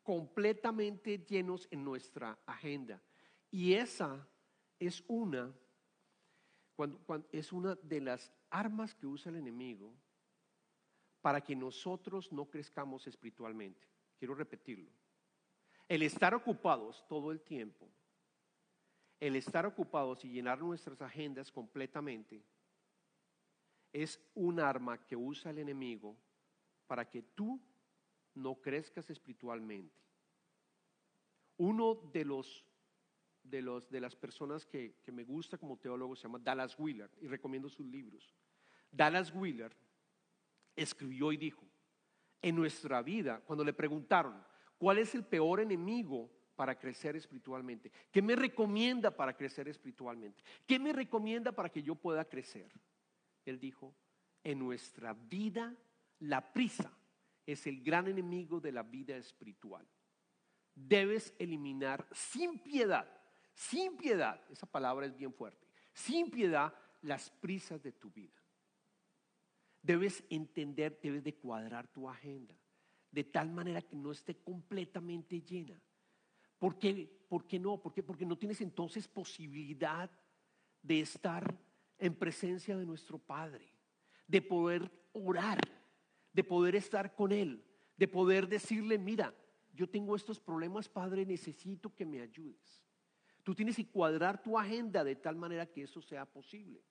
completamente 0.03 1.19
llenos 1.19 1.67
en 1.71 1.83
nuestra 1.83 2.37
agenda. 2.45 3.01
Y 3.49 3.73
esa 3.73 4.27
es 4.79 5.03
una 5.07 5.53
es 7.31 7.51
una 7.51 7.75
de 7.75 8.01
las 8.01 8.31
armas 8.49 8.95
que 8.95 9.07
usa 9.07 9.29
el 9.29 9.37
enemigo 9.37 9.93
para 11.21 11.41
que 11.41 11.55
nosotros 11.55 12.31
no 12.31 12.49
crezcamos 12.49 13.07
espiritualmente. 13.07 13.87
Quiero 14.17 14.35
repetirlo. 14.35 14.91
El 15.87 16.03
estar 16.03 16.33
ocupados 16.33 17.05
todo 17.07 17.31
el 17.31 17.41
tiempo, 17.41 17.89
el 19.19 19.35
estar 19.35 19.65
ocupados 19.65 20.23
y 20.25 20.29
llenar 20.29 20.59
nuestras 20.59 21.01
agendas 21.01 21.51
completamente, 21.51 22.43
es 23.93 24.19
un 24.33 24.59
arma 24.59 25.05
que 25.05 25.15
usa 25.15 25.51
el 25.51 25.59
enemigo 25.59 26.15
para 26.87 27.09
que 27.09 27.21
tú 27.21 27.61
no 28.33 28.55
crezcas 28.55 29.09
espiritualmente. 29.09 29.99
Uno 31.57 31.95
de 32.11 32.25
los 32.25 32.65
de, 33.43 33.61
los, 33.61 33.89
de 33.89 33.99
las 33.99 34.15
personas 34.15 34.65
que, 34.65 34.95
que 35.03 35.11
me 35.11 35.23
gusta 35.23 35.57
como 35.57 35.77
teólogo 35.77 36.15
se 36.15 36.23
llama 36.23 36.39
Dallas 36.39 36.77
Wheeler 36.77 37.09
y 37.21 37.27
recomiendo 37.27 37.69
sus 37.69 37.85
libros. 37.85 38.33
Dallas 38.91 39.33
Wheeler 39.33 39.75
escribió 40.75 41.31
y 41.31 41.37
dijo, 41.37 41.65
en 42.41 42.55
nuestra 42.55 43.01
vida, 43.01 43.41
cuando 43.45 43.63
le 43.63 43.73
preguntaron, 43.73 44.43
¿cuál 44.77 44.97
es 44.97 45.13
el 45.15 45.23
peor 45.23 45.59
enemigo 45.59 46.31
para 46.55 46.77
crecer 46.77 47.15
espiritualmente? 47.15 47.91
¿Qué 48.11 48.21
me 48.21 48.35
recomienda 48.35 49.15
para 49.15 49.35
crecer 49.35 49.67
espiritualmente? 49.67 50.43
¿Qué 50.65 50.79
me 50.79 50.93
recomienda 50.93 51.51
para 51.51 51.69
que 51.69 51.83
yo 51.83 51.95
pueda 51.95 52.25
crecer? 52.25 52.71
Él 53.45 53.59
dijo, 53.59 53.95
en 54.43 54.59
nuestra 54.59 55.13
vida 55.13 55.75
la 56.19 56.53
prisa 56.53 56.91
es 57.45 57.67
el 57.67 57.83
gran 57.83 58.07
enemigo 58.07 58.59
de 58.59 58.71
la 58.71 58.83
vida 58.83 59.15
espiritual. 59.17 59.87
Debes 60.73 61.33
eliminar 61.37 62.07
sin 62.11 62.59
piedad 62.59 63.20
sin 63.53 63.97
piedad, 63.97 64.41
esa 64.49 64.65
palabra 64.65 65.05
es 65.05 65.15
bien 65.15 65.33
fuerte, 65.33 65.67
sin 65.93 66.29
piedad 66.29 66.73
las 67.01 67.29
prisas 67.29 67.81
de 67.81 67.91
tu 67.91 68.09
vida. 68.11 68.41
Debes 69.81 70.23
entender, 70.29 70.99
debes 71.01 71.23
de 71.23 71.35
cuadrar 71.35 71.87
tu 71.87 72.07
agenda 72.07 72.55
de 73.11 73.25
tal 73.25 73.51
manera 73.51 73.81
que 73.81 73.95
no 73.95 74.11
esté 74.11 74.35
completamente 74.35 75.41
llena. 75.41 75.79
¿Por 76.57 76.79
qué, 76.79 77.25
¿Por 77.27 77.45
qué 77.45 77.59
no? 77.59 77.81
¿Por 77.81 77.93
qué? 77.93 78.01
Porque 78.03 78.25
no 78.25 78.37
tienes 78.37 78.61
entonces 78.61 79.07
posibilidad 79.07 80.09
de 80.81 81.01
estar 81.01 81.57
en 81.97 82.15
presencia 82.15 82.77
de 82.77 82.85
nuestro 82.85 83.19
Padre, 83.19 83.67
de 84.27 84.41
poder 84.41 84.89
orar, 85.13 85.59
de 86.31 86.43
poder 86.43 86.75
estar 86.75 87.13
con 87.13 87.31
Él, 87.31 87.63
de 87.97 88.07
poder 88.07 88.47
decirle, 88.47 88.97
mira, 88.97 89.35
yo 89.73 89.89
tengo 89.89 90.15
estos 90.15 90.39
problemas, 90.39 90.87
Padre, 90.87 91.25
necesito 91.25 91.93
que 91.93 92.05
me 92.05 92.21
ayudes. 92.21 92.83
Tú 93.43 93.55
tienes 93.55 93.75
que 93.75 93.87
cuadrar 93.87 94.41
tu 94.41 94.57
agenda 94.57 95.03
de 95.03 95.15
tal 95.15 95.35
manera 95.35 95.65
que 95.65 95.83
eso 95.83 96.01
sea 96.01 96.25
posible. 96.25 96.83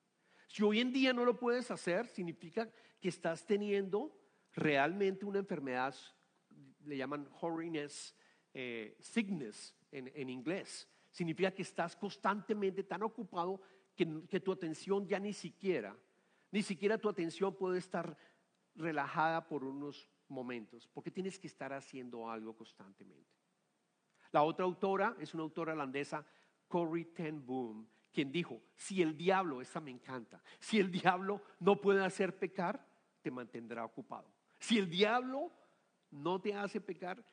Si 0.47 0.63
hoy 0.63 0.81
en 0.81 0.91
día 0.91 1.13
no 1.13 1.23
lo 1.23 1.39
puedes 1.39 1.71
hacer, 1.71 2.07
significa 2.07 2.69
que 2.99 3.09
estás 3.09 3.45
teniendo 3.45 4.17
realmente 4.53 5.25
una 5.25 5.39
enfermedad, 5.39 5.95
le 6.83 6.97
llaman 6.97 7.29
horiness 7.39 8.15
eh, 8.53 8.97
sickness 8.99 9.73
en, 9.91 10.29
inglés. 10.29 10.89
Significa 11.09 11.51
que 11.51 11.61
estás 11.61 11.95
constantemente 11.95 12.83
tan 12.83 13.03
ocupado 13.03 13.61
que, 13.95 14.27
que 14.27 14.39
tu 14.41 14.51
atención 14.51 15.07
ya 15.07 15.19
ni 15.19 15.31
siquiera, 15.31 15.97
ni 16.51 16.63
siquiera 16.63 16.97
tu 16.97 17.07
atención 17.07 17.55
puede 17.55 17.79
estar 17.79 18.17
relajada 18.75 19.47
por 19.47 19.63
unos 19.63 20.09
momentos, 20.27 20.87
porque 20.89 21.11
tienes 21.11 21.39
que 21.39 21.47
estar 21.47 21.71
haciendo 21.71 22.29
algo 22.29 22.55
constantemente. 22.55 23.31
La 24.31 24.43
otra 24.43 24.65
autora 24.65 25.15
es 25.19 25.33
una 25.33 25.43
autora 25.43 25.73
holandesa 25.73 26.25
Corrie 26.71 27.05
ten 27.13 27.45
Boom, 27.45 27.85
quien 28.11 28.31
dijo, 28.31 28.61
si 28.75 29.01
el 29.01 29.15
diablo, 29.17 29.61
esa 29.61 29.81
me 29.81 29.91
encanta, 29.91 30.41
si 30.57 30.79
el 30.79 30.89
diablo 30.89 31.43
no 31.59 31.79
puede 31.79 32.03
hacer 32.03 32.39
pecar, 32.39 32.83
te 33.21 33.29
mantendrá 33.29 33.85
ocupado. 33.85 34.31
Si 34.57 34.77
el 34.77 34.89
diablo 34.89 35.51
no 36.09 36.39
te 36.41 36.55
hace 36.55 36.79
pecar, 36.79 37.23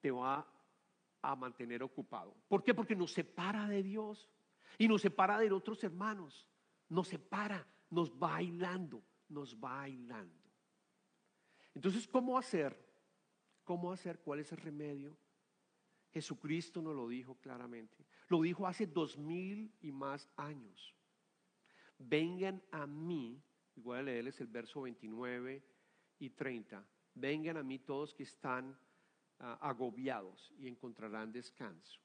te 0.00 0.10
va 0.10 0.46
a 1.22 1.36
mantener 1.36 1.82
ocupado. 1.82 2.34
¿Por 2.48 2.62
qué? 2.62 2.74
Porque 2.74 2.96
nos 2.96 3.12
separa 3.12 3.68
de 3.68 3.82
Dios 3.82 4.28
y 4.76 4.88
nos 4.88 5.02
separa 5.02 5.38
de 5.38 5.50
otros 5.52 5.82
hermanos. 5.84 6.46
Nos 6.88 7.08
separa, 7.08 7.66
nos 7.90 8.10
va 8.10 8.32
bailando, 8.32 9.02
nos 9.28 9.54
va 9.56 9.78
bailando. 9.78 10.34
Entonces, 11.74 12.08
¿cómo 12.08 12.36
hacer? 12.36 12.76
¿Cómo 13.64 13.92
hacer? 13.92 14.18
¿Cuál 14.20 14.40
es 14.40 14.50
el 14.52 14.58
remedio? 14.58 15.16
Jesucristo 16.12 16.80
nos 16.82 16.94
lo 16.94 17.08
dijo 17.08 17.36
claramente. 17.36 18.06
Lo 18.28 18.42
dijo 18.42 18.66
hace 18.66 18.86
dos 18.86 19.16
mil 19.18 19.72
y 19.80 19.92
más 19.92 20.28
años. 20.36 20.94
Vengan 21.98 22.62
a 22.70 22.86
mí, 22.86 23.42
voy 23.76 23.98
a 23.98 24.02
leerles 24.02 24.40
el 24.40 24.46
verso 24.46 24.82
29 24.82 25.62
y 26.18 26.30
30. 26.30 26.84
Vengan 27.14 27.56
a 27.56 27.62
mí 27.62 27.78
todos 27.80 28.14
que 28.14 28.22
están 28.22 28.78
ah, 29.40 29.58
agobiados 29.60 30.52
y 30.58 30.68
encontrarán 30.68 31.32
descanso. 31.32 32.00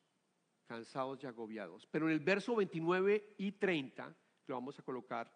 Cansados 0.65 1.23
y 1.23 1.27
agobiados. 1.27 1.85
Pero 1.87 2.07
en 2.07 2.13
el 2.13 2.19
verso 2.19 2.55
29 2.55 3.35
y 3.37 3.51
30, 3.53 4.15
que 4.45 4.53
vamos 4.53 4.79
a 4.79 4.83
colocar, 4.83 5.31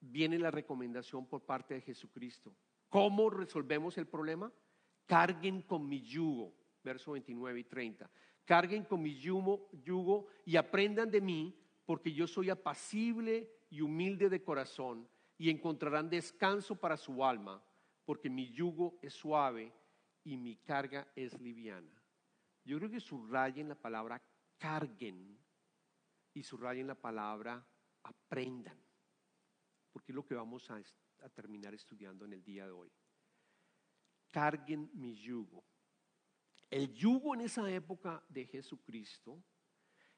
viene 0.00 0.38
la 0.38 0.50
recomendación 0.50 1.26
por 1.26 1.42
parte 1.42 1.74
de 1.74 1.80
Jesucristo. 1.80 2.54
¿Cómo 2.88 3.28
resolvemos 3.28 3.98
el 3.98 4.06
problema? 4.06 4.52
Carguen 5.06 5.62
con 5.62 5.88
mi 5.88 6.00
yugo, 6.00 6.54
verso 6.86 7.12
29 7.12 7.60
y 7.60 7.64
30. 7.64 8.08
Carguen 8.44 8.84
con 8.84 9.02
mi 9.02 9.18
yugo, 9.18 10.28
y 10.44 10.56
aprendan 10.56 11.10
de 11.10 11.20
mí, 11.20 11.54
porque 11.84 12.12
yo 12.12 12.26
soy 12.26 12.48
apacible 12.48 13.50
y 13.68 13.80
humilde 13.80 14.28
de 14.28 14.42
corazón, 14.42 15.08
y 15.36 15.50
encontrarán 15.50 16.08
descanso 16.08 16.76
para 16.76 16.96
su 16.96 17.24
alma, 17.24 17.62
porque 18.04 18.30
mi 18.30 18.50
yugo 18.52 18.98
es 19.02 19.12
suave 19.14 19.72
y 20.22 20.36
mi 20.36 20.56
carga 20.56 21.08
es 21.16 21.38
liviana. 21.40 22.02
Yo 22.64 22.78
creo 22.78 22.90
que 22.90 23.00
subrayen 23.00 23.68
la 23.68 23.74
palabra 23.74 24.22
carguen 24.58 25.38
y 26.32 26.42
subrayen 26.42 26.86
la 26.86 26.94
palabra 26.94 27.66
aprendan, 28.04 28.80
porque 29.92 30.12
es 30.12 30.16
lo 30.16 30.24
que 30.24 30.34
vamos 30.34 30.70
a, 30.70 30.80
a 31.22 31.28
terminar 31.30 31.74
estudiando 31.74 32.24
en 32.24 32.32
el 32.32 32.44
día 32.44 32.64
de 32.64 32.72
hoy. 32.72 32.92
Carguen 34.30 34.88
mi 34.94 35.16
yugo. 35.16 35.64
El 36.70 36.92
yugo 36.94 37.34
en 37.34 37.42
esa 37.42 37.70
época 37.70 38.22
de 38.28 38.44
Jesucristo 38.44 39.42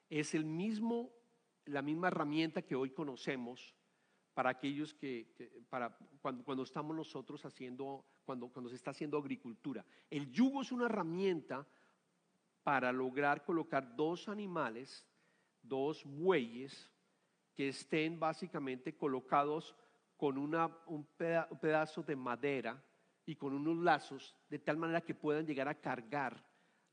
es 0.08 0.34
el 0.34 0.44
mismo, 0.44 1.12
la 1.66 1.82
misma 1.82 2.08
herramienta 2.08 2.62
que 2.62 2.74
hoy 2.74 2.90
conocemos 2.90 3.74
para 4.32 4.50
aquellos 4.50 4.94
que, 4.94 5.66
para 5.68 5.98
cuando, 6.22 6.62
estamos 6.62 6.96
nosotros 6.96 7.44
haciendo, 7.44 8.06
cuando, 8.24 8.50
se 8.68 8.76
está 8.76 8.92
haciendo 8.92 9.18
agricultura. 9.18 9.84
El 10.08 10.30
yugo 10.30 10.62
es 10.62 10.72
una 10.72 10.86
herramienta 10.86 11.66
para 12.62 12.92
lograr 12.92 13.44
colocar 13.44 13.96
dos 13.96 14.28
animales, 14.28 15.04
dos 15.60 16.04
bueyes, 16.04 16.90
que 17.54 17.68
estén 17.68 18.18
básicamente 18.20 18.96
colocados 18.96 19.74
con 20.16 20.38
un 20.38 21.06
pedazo 21.60 22.02
de 22.04 22.14
madera 22.14 22.82
y 23.28 23.36
con 23.36 23.52
unos 23.52 23.76
lazos, 23.76 24.34
de 24.48 24.58
tal 24.58 24.78
manera 24.78 25.02
que 25.02 25.14
puedan 25.14 25.46
llegar 25.46 25.68
a 25.68 25.78
cargar 25.78 26.42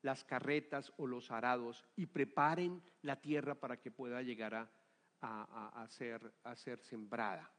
las 0.01 0.25
carretas 0.25 0.91
o 0.97 1.07
los 1.07 1.31
arados 1.31 1.85
y 1.95 2.07
preparen 2.07 2.83
la 3.03 3.21
tierra 3.21 3.55
para 3.55 3.79
que 3.79 3.89
pueda 3.89 4.21
llegar 4.21 4.53
a, 4.53 4.69
a, 5.21 5.87
ser, 5.87 6.33
a 6.43 6.53
ser, 6.57 6.81
sembrada. 6.81 7.49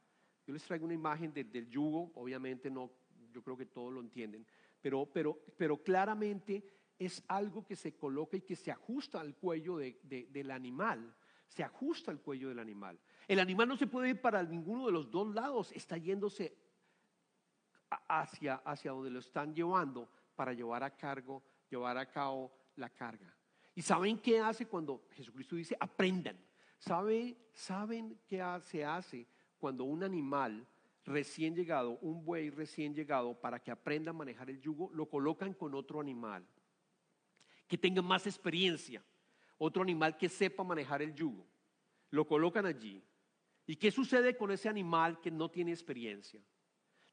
Yo 0.45 0.53
les 0.53 0.63
traigo 0.63 0.85
una 0.85 0.93
imagen 0.93 1.33
del 1.33 1.67
yugo, 1.67 2.11
obviamente 2.13 2.69
no, 2.69 2.91
yo 3.31 3.41
creo 3.41 3.57
que 3.57 3.65
todos 3.65 3.91
lo 3.91 3.99
entienden, 3.99 4.45
pero, 4.79 5.07
pero, 5.11 5.39
pero 5.57 5.81
claramente 5.81 6.63
es 6.99 7.23
algo 7.29 7.65
que 7.65 7.75
se 7.75 7.97
coloca 7.97 8.37
y 8.37 8.41
que 8.41 8.55
se 8.55 8.69
ajusta 8.69 9.19
al 9.19 9.33
cuello 9.37 9.77
de, 9.77 9.97
del 10.03 10.51
animal, 10.51 11.15
se 11.47 11.63
ajusta 11.63 12.11
al 12.11 12.21
cuello 12.21 12.49
del 12.49 12.59
animal. 12.59 12.99
El 13.27 13.39
animal 13.39 13.69
no 13.69 13.75
se 13.75 13.87
puede 13.87 14.09
ir 14.09 14.21
para 14.21 14.43
ninguno 14.43 14.85
de 14.85 14.91
los 14.91 15.09
dos 15.09 15.33
lados, 15.33 15.71
está 15.71 15.97
yéndose 15.97 16.66
hacia, 18.07 18.55
hacia 18.55 18.91
donde 18.91 19.09
lo 19.09 19.19
están 19.19 19.53
llevando 19.53 20.09
para 20.35 20.53
llevar 20.53 20.83
a 20.83 20.95
cargo 20.95 21.43
llevar 21.69 21.97
a 21.97 22.09
cabo 22.09 22.51
la 22.75 22.89
carga. 22.89 23.33
¿Y 23.75 23.81
saben 23.81 24.17
qué 24.17 24.39
hace 24.39 24.65
cuando 24.65 25.05
Jesucristo 25.11 25.55
dice 25.55 25.77
aprendan? 25.79 26.37
¿Saben, 26.79 27.37
¿Saben 27.53 28.19
qué 28.27 28.43
se 28.61 28.83
hace 28.83 29.27
cuando 29.57 29.83
un 29.83 30.03
animal 30.03 30.65
recién 31.05 31.55
llegado, 31.55 31.97
un 32.01 32.23
buey 32.23 32.49
recién 32.49 32.93
llegado, 32.93 33.39
para 33.39 33.59
que 33.59 33.71
aprenda 33.71 34.11
a 34.11 34.13
manejar 34.13 34.49
el 34.49 34.59
yugo, 34.59 34.91
lo 34.93 35.07
colocan 35.07 35.53
con 35.53 35.73
otro 35.73 35.99
animal 35.99 36.45
que 37.67 37.77
tenga 37.77 38.01
más 38.01 38.25
experiencia, 38.27 39.03
otro 39.57 39.83
animal 39.83 40.17
que 40.17 40.29
sepa 40.29 40.63
manejar 40.63 41.01
el 41.01 41.13
yugo? 41.13 41.45
Lo 42.09 42.25
colocan 42.25 42.65
allí. 42.65 43.03
¿Y 43.65 43.75
qué 43.75 43.91
sucede 43.91 44.37
con 44.37 44.51
ese 44.51 44.69
animal 44.69 45.19
que 45.19 45.29
no 45.29 45.49
tiene 45.49 45.71
experiencia? 45.71 46.41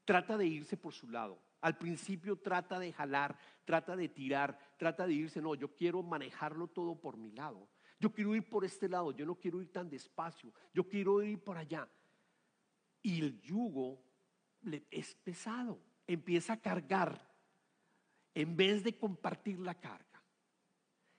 Trata 0.04 0.36
de 0.36 0.46
irse 0.46 0.76
por 0.76 0.92
su 0.92 1.08
lado 1.08 1.40
al 1.64 1.78
principio 1.78 2.36
trata 2.36 2.78
de 2.78 2.92
jalar, 2.92 3.38
trata 3.64 3.96
de 3.96 4.10
tirar, 4.10 4.58
trata 4.76 5.06
de 5.06 5.14
irse, 5.14 5.40
no, 5.40 5.54
yo 5.54 5.74
quiero 5.74 6.02
manejarlo 6.02 6.68
todo 6.68 6.94
por 6.94 7.16
mi 7.16 7.32
lado. 7.32 7.66
Yo 7.98 8.12
quiero 8.12 8.36
ir 8.36 8.46
por 8.46 8.66
este 8.66 8.86
lado, 8.86 9.12
yo 9.12 9.24
no 9.24 9.36
quiero 9.36 9.62
ir 9.62 9.72
tan 9.72 9.88
despacio, 9.88 10.52
yo 10.74 10.86
quiero 10.86 11.22
ir 11.22 11.42
por 11.42 11.56
allá. 11.56 11.88
Y 13.00 13.18
el 13.18 13.40
yugo 13.40 13.98
es 14.90 15.14
pesado, 15.14 15.80
empieza 16.06 16.52
a 16.52 16.60
cargar 16.60 17.18
en 18.34 18.54
vez 18.54 18.84
de 18.84 18.98
compartir 18.98 19.58
la 19.58 19.74
carga. 19.74 20.22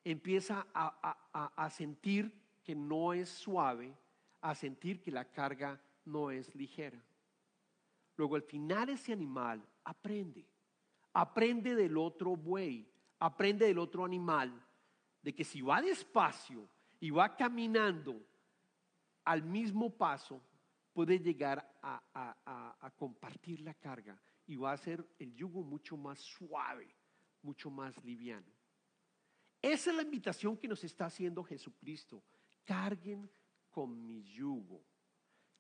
Empieza 0.03 0.67
a, 0.75 1.69
sentir 1.71 2.31
que 2.63 2.75
no 2.75 3.13
es 3.13 3.29
suave, 3.29 3.97
a 4.41 4.53
sentir 4.53 5.01
que 5.01 5.09
la 5.09 5.25
carga 5.25 5.81
no 6.05 6.29
es 6.29 6.53
ligera. 6.53 7.03
Luego 8.17 8.35
al 8.35 8.43
final 8.43 8.89
ese 8.89 9.11
animal 9.11 9.65
aprende, 9.83 10.47
aprende 11.13 11.75
del 11.75 11.97
otro 11.97 12.35
buey, 12.35 12.87
aprende 13.19 13.65
del 13.65 13.79
otro 13.79 14.05
animal, 14.05 14.53
de 15.21 15.33
que 15.33 15.43
si 15.43 15.61
va 15.61 15.81
despacio 15.81 16.67
y 16.99 17.09
va 17.09 17.35
caminando 17.35 18.21
al 19.25 19.43
mismo 19.43 19.89
paso, 19.89 20.41
puede 20.93 21.19
llegar 21.19 21.77
a, 21.81 22.91
compartir 22.97 23.59
la 23.59 23.73
carga 23.73 24.17
y 24.47 24.55
va 24.55 24.71
a 24.71 24.77
ser 24.77 25.05
el 25.19 25.33
yugo 25.33 25.61
mucho 25.61 25.97
más 25.97 26.19
suave, 26.19 26.87
mucho 27.41 27.69
más 27.69 28.01
liviano. 28.05 28.47
Esa 29.61 29.89
es 29.89 29.95
la 29.95 30.03
invitación 30.03 30.55
que 30.55 30.67
nos 30.67 30.83
está 30.83 31.07
haciendo 31.07 31.43
Jesucristo. 31.43 32.23
Carguen 32.63 33.29
con 33.71 34.05
mi 34.05 34.23
yugo. 34.23 34.81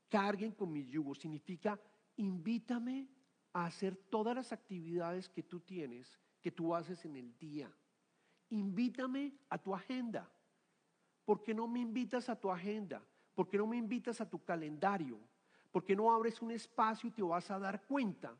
Carguen 0.07 0.51
con 0.51 0.71
mi 0.71 0.85
yugo 0.85 1.15
significa 1.15 1.79
invítame 2.17 3.07
a 3.53 3.65
hacer 3.65 3.95
todas 3.95 4.35
las 4.35 4.51
actividades 4.51 5.29
que 5.29 5.43
tú 5.43 5.59
tienes, 5.59 6.19
que 6.41 6.51
tú 6.51 6.75
haces 6.75 7.05
en 7.05 7.15
el 7.15 7.37
día. 7.37 7.71
Invítame 8.49 9.33
a 9.49 9.57
tu 9.57 9.73
agenda. 9.73 10.29
¿Por 11.23 11.41
qué 11.41 11.53
no 11.53 11.67
me 11.67 11.79
invitas 11.79 12.29
a 12.29 12.39
tu 12.39 12.51
agenda? 12.51 13.03
¿Por 13.33 13.47
qué 13.47 13.57
no 13.57 13.67
me 13.67 13.77
invitas 13.77 14.21
a 14.21 14.29
tu 14.29 14.43
calendario? 14.43 15.19
¿Por 15.71 15.83
qué 15.83 15.95
no 15.95 16.13
abres 16.13 16.41
un 16.41 16.51
espacio 16.51 17.09
y 17.09 17.11
te 17.11 17.23
vas 17.23 17.49
a 17.51 17.59
dar 17.59 17.85
cuenta? 17.85 18.37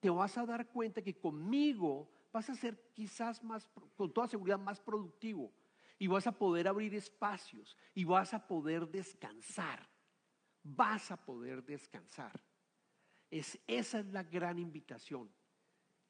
Te 0.00 0.08
vas 0.08 0.38
a 0.38 0.46
dar 0.46 0.68
cuenta 0.68 1.02
que 1.02 1.18
conmigo 1.18 2.08
vas 2.32 2.48
a 2.48 2.54
ser 2.54 2.92
quizás 2.92 3.42
más, 3.42 3.68
con 3.96 4.12
toda 4.12 4.28
seguridad, 4.28 4.58
más 4.58 4.80
productivo. 4.80 5.52
Y 5.98 6.06
vas 6.06 6.26
a 6.26 6.32
poder 6.32 6.66
abrir 6.66 6.94
espacios 6.94 7.76
y 7.94 8.04
vas 8.04 8.34
a 8.34 8.46
poder 8.46 8.88
descansar. 8.88 9.88
Vas 10.62 11.10
a 11.10 11.16
poder 11.16 11.64
descansar. 11.64 12.40
Es, 13.32 13.58
esa 13.66 14.00
es 14.00 14.06
la 14.08 14.22
gran 14.22 14.58
invitación, 14.58 15.32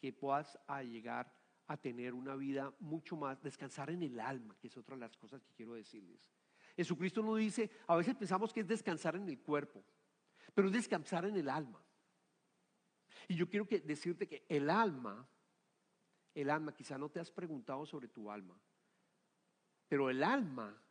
que 0.01 0.13
puedas 0.13 0.59
a 0.67 0.83
llegar 0.83 1.33
a 1.69 1.77
tener 1.77 2.15
una 2.15 2.35
vida 2.35 2.75
mucho 2.81 3.17
más, 3.17 3.41
descansar 3.41 3.91
en 3.91 4.03
el 4.03 4.19
alma, 4.19 4.57
que 4.59 4.67
es 4.67 4.77
otra 4.77 4.97
de 4.97 5.03
las 5.03 5.17
cosas 5.17 5.41
que 5.41 5.53
quiero 5.55 5.75
decirles. 5.75 6.33
Jesucristo 6.75 7.23
nos 7.23 7.39
dice, 7.39 7.71
a 7.87 7.95
veces 7.95 8.17
pensamos 8.17 8.53
que 8.53 8.59
es 8.59 8.67
descansar 8.67 9.15
en 9.15 9.29
el 9.29 9.39
cuerpo, 9.39 9.85
pero 10.53 10.67
es 10.67 10.75
descansar 10.75 11.25
en 11.25 11.37
el 11.37 11.49
alma. 11.49 11.81
Y 13.29 13.37
yo 13.37 13.49
quiero 13.49 13.69
que, 13.69 13.79
decirte 13.79 14.27
que 14.27 14.45
el 14.49 14.69
alma, 14.69 15.25
el 16.35 16.51
alma, 16.51 16.75
quizá 16.75 16.99
no 16.99 17.09
te 17.09 17.21
has 17.21 17.31
preguntado 17.31 17.87
sobre 17.87 18.09
tu 18.09 18.33
alma, 18.33 18.61
pero 19.89 20.11
el 20.11 20.25
alma 20.25 20.82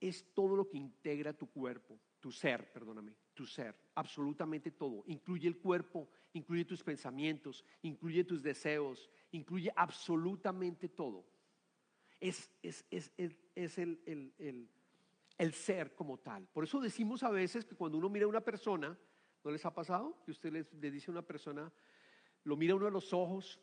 es 0.00 0.32
todo 0.34 0.56
lo 0.56 0.68
que 0.68 0.78
integra 0.78 1.32
tu 1.32 1.46
cuerpo, 1.50 1.98
tu 2.20 2.30
ser, 2.30 2.72
perdóname 2.72 3.14
tu 3.34 3.44
ser, 3.44 3.74
absolutamente 3.96 4.70
todo. 4.70 5.02
Incluye 5.06 5.48
el 5.48 5.58
cuerpo, 5.58 6.08
incluye 6.32 6.64
tus 6.64 6.82
pensamientos, 6.82 7.64
incluye 7.82 8.24
tus 8.24 8.42
deseos, 8.42 9.10
incluye 9.32 9.70
absolutamente 9.76 10.88
todo. 10.88 11.26
Es, 12.20 12.50
es, 12.62 12.84
es, 12.90 13.12
es 13.54 13.78
el, 13.78 14.00
el, 14.06 14.32
el, 14.38 14.68
el, 15.36 15.52
ser 15.52 15.94
como 15.94 16.18
tal. 16.18 16.46
Por 16.46 16.64
eso 16.64 16.80
decimos 16.80 17.22
a 17.22 17.30
veces 17.30 17.64
que 17.64 17.74
cuando 17.74 17.98
uno 17.98 18.08
mira 18.08 18.24
a 18.24 18.28
una 18.28 18.40
persona, 18.40 18.96
¿no 19.42 19.50
les 19.50 19.66
ha 19.66 19.74
pasado? 19.74 20.22
Que 20.24 20.30
usted 20.30 20.52
le 20.52 20.90
dice 20.90 21.10
a 21.10 21.12
una 21.12 21.26
persona, 21.26 21.70
lo 22.44 22.56
mira 22.56 22.74
uno 22.74 22.86
a 22.86 22.90
los 22.90 23.12
ojos 23.12 23.60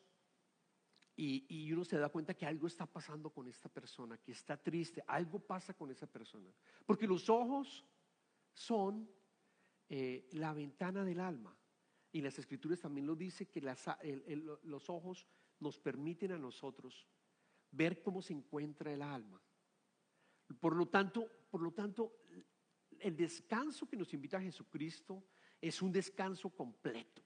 y, 1.23 1.71
uno 1.71 1.85
se 1.85 1.99
da 1.99 2.09
cuenta 2.09 2.33
que 2.33 2.47
algo 2.47 2.65
está 2.65 2.87
pasando 2.87 3.29
con 3.29 3.47
esta 3.47 3.69
persona, 3.69 4.17
que 4.17 4.31
está 4.31 4.57
triste, 4.57 5.03
algo 5.05 5.37
pasa 5.39 5.75
con 5.75 5.91
esa 5.91 6.07
persona. 6.07 6.51
Porque 6.83 7.05
los 7.05 7.29
ojos 7.29 7.85
son 8.53 9.07
eh, 9.87 10.27
la 10.31 10.51
ventana 10.53 11.05
del 11.05 11.19
alma. 11.19 11.55
Y 12.11 12.21
las 12.21 12.39
escrituras 12.39 12.79
también 12.79 13.05
lo 13.05 13.15
dice 13.15 13.47
que 13.47 13.61
los 13.61 14.89
ojos 14.89 15.27
nos 15.59 15.77
permiten 15.77 16.31
a 16.31 16.39
nosotros 16.39 17.07
ver 17.69 18.01
cómo 18.01 18.23
se 18.23 18.33
encuentra 18.33 18.91
el 18.91 19.03
alma. 19.03 19.39
Por 20.59 20.75
lo 20.75 20.87
tanto, 20.87 21.29
por 21.51 21.61
lo 21.61 21.71
tanto, 21.71 22.23
el 22.99 23.15
descanso 23.15 23.87
que 23.87 23.95
nos 23.95 24.11
invita 24.15 24.37
a 24.37 24.41
Jesucristo 24.41 25.23
es 25.61 25.83
un 25.83 25.91
descanso 25.91 26.49
completo, 26.49 27.21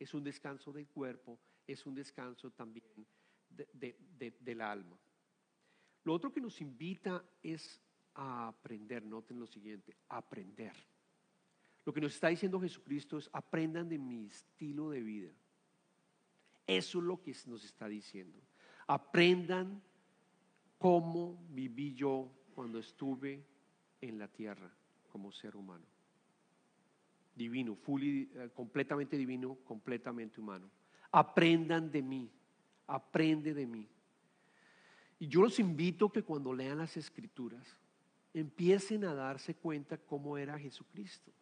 es 0.00 0.12
un 0.14 0.24
descanso 0.24 0.72
del 0.72 0.88
cuerpo, 0.88 1.38
es 1.64 1.86
un 1.86 1.94
descanso 1.94 2.50
también 2.50 3.06
del 3.72 4.60
alma. 4.60 4.96
Lo 6.04 6.12
otro 6.14 6.32
que 6.32 6.40
nos 6.40 6.60
invita 6.60 7.24
es 7.42 7.80
a 8.14 8.48
aprender, 8.48 9.04
noten 9.04 9.38
lo 9.38 9.46
siguiente, 9.46 9.96
aprender. 10.08 10.74
Lo 11.84 11.92
que 11.92 12.00
nos 12.00 12.14
está 12.14 12.28
diciendo 12.28 12.60
Jesucristo 12.60 13.18
es 13.18 13.30
aprendan 13.32 13.88
de 13.88 13.98
mi 13.98 14.26
estilo 14.26 14.90
de 14.90 15.02
vida. 15.02 15.30
Eso 16.66 16.98
es 16.98 17.04
lo 17.04 17.22
que 17.22 17.34
nos 17.46 17.64
está 17.64 17.88
diciendo. 17.88 18.40
Aprendan 18.86 19.82
cómo 20.78 21.44
viví 21.50 21.94
yo 21.94 22.30
cuando 22.54 22.78
estuve 22.78 23.44
en 24.00 24.18
la 24.18 24.28
tierra 24.28 24.72
como 25.08 25.30
ser 25.32 25.56
humano. 25.56 25.84
Divino, 27.34 27.76
eh, 28.00 28.50
completamente 28.54 29.16
divino, 29.16 29.56
completamente 29.64 30.40
humano. 30.40 30.70
Aprendan 31.12 31.90
de 31.90 32.02
mí, 32.02 32.30
aprende 32.86 33.54
de 33.54 33.66
mí. 33.66 33.88
Y 35.18 35.28
yo 35.28 35.42
los 35.42 35.58
invito 35.58 36.10
que 36.10 36.22
cuando 36.22 36.52
lean 36.52 36.78
las 36.78 36.96
escrituras 36.96 37.76
empiecen 38.34 39.04
a 39.04 39.14
darse 39.14 39.54
cuenta 39.54 39.96
cómo 39.96 40.36
era 40.36 40.58
Jesucristo. 40.58 41.32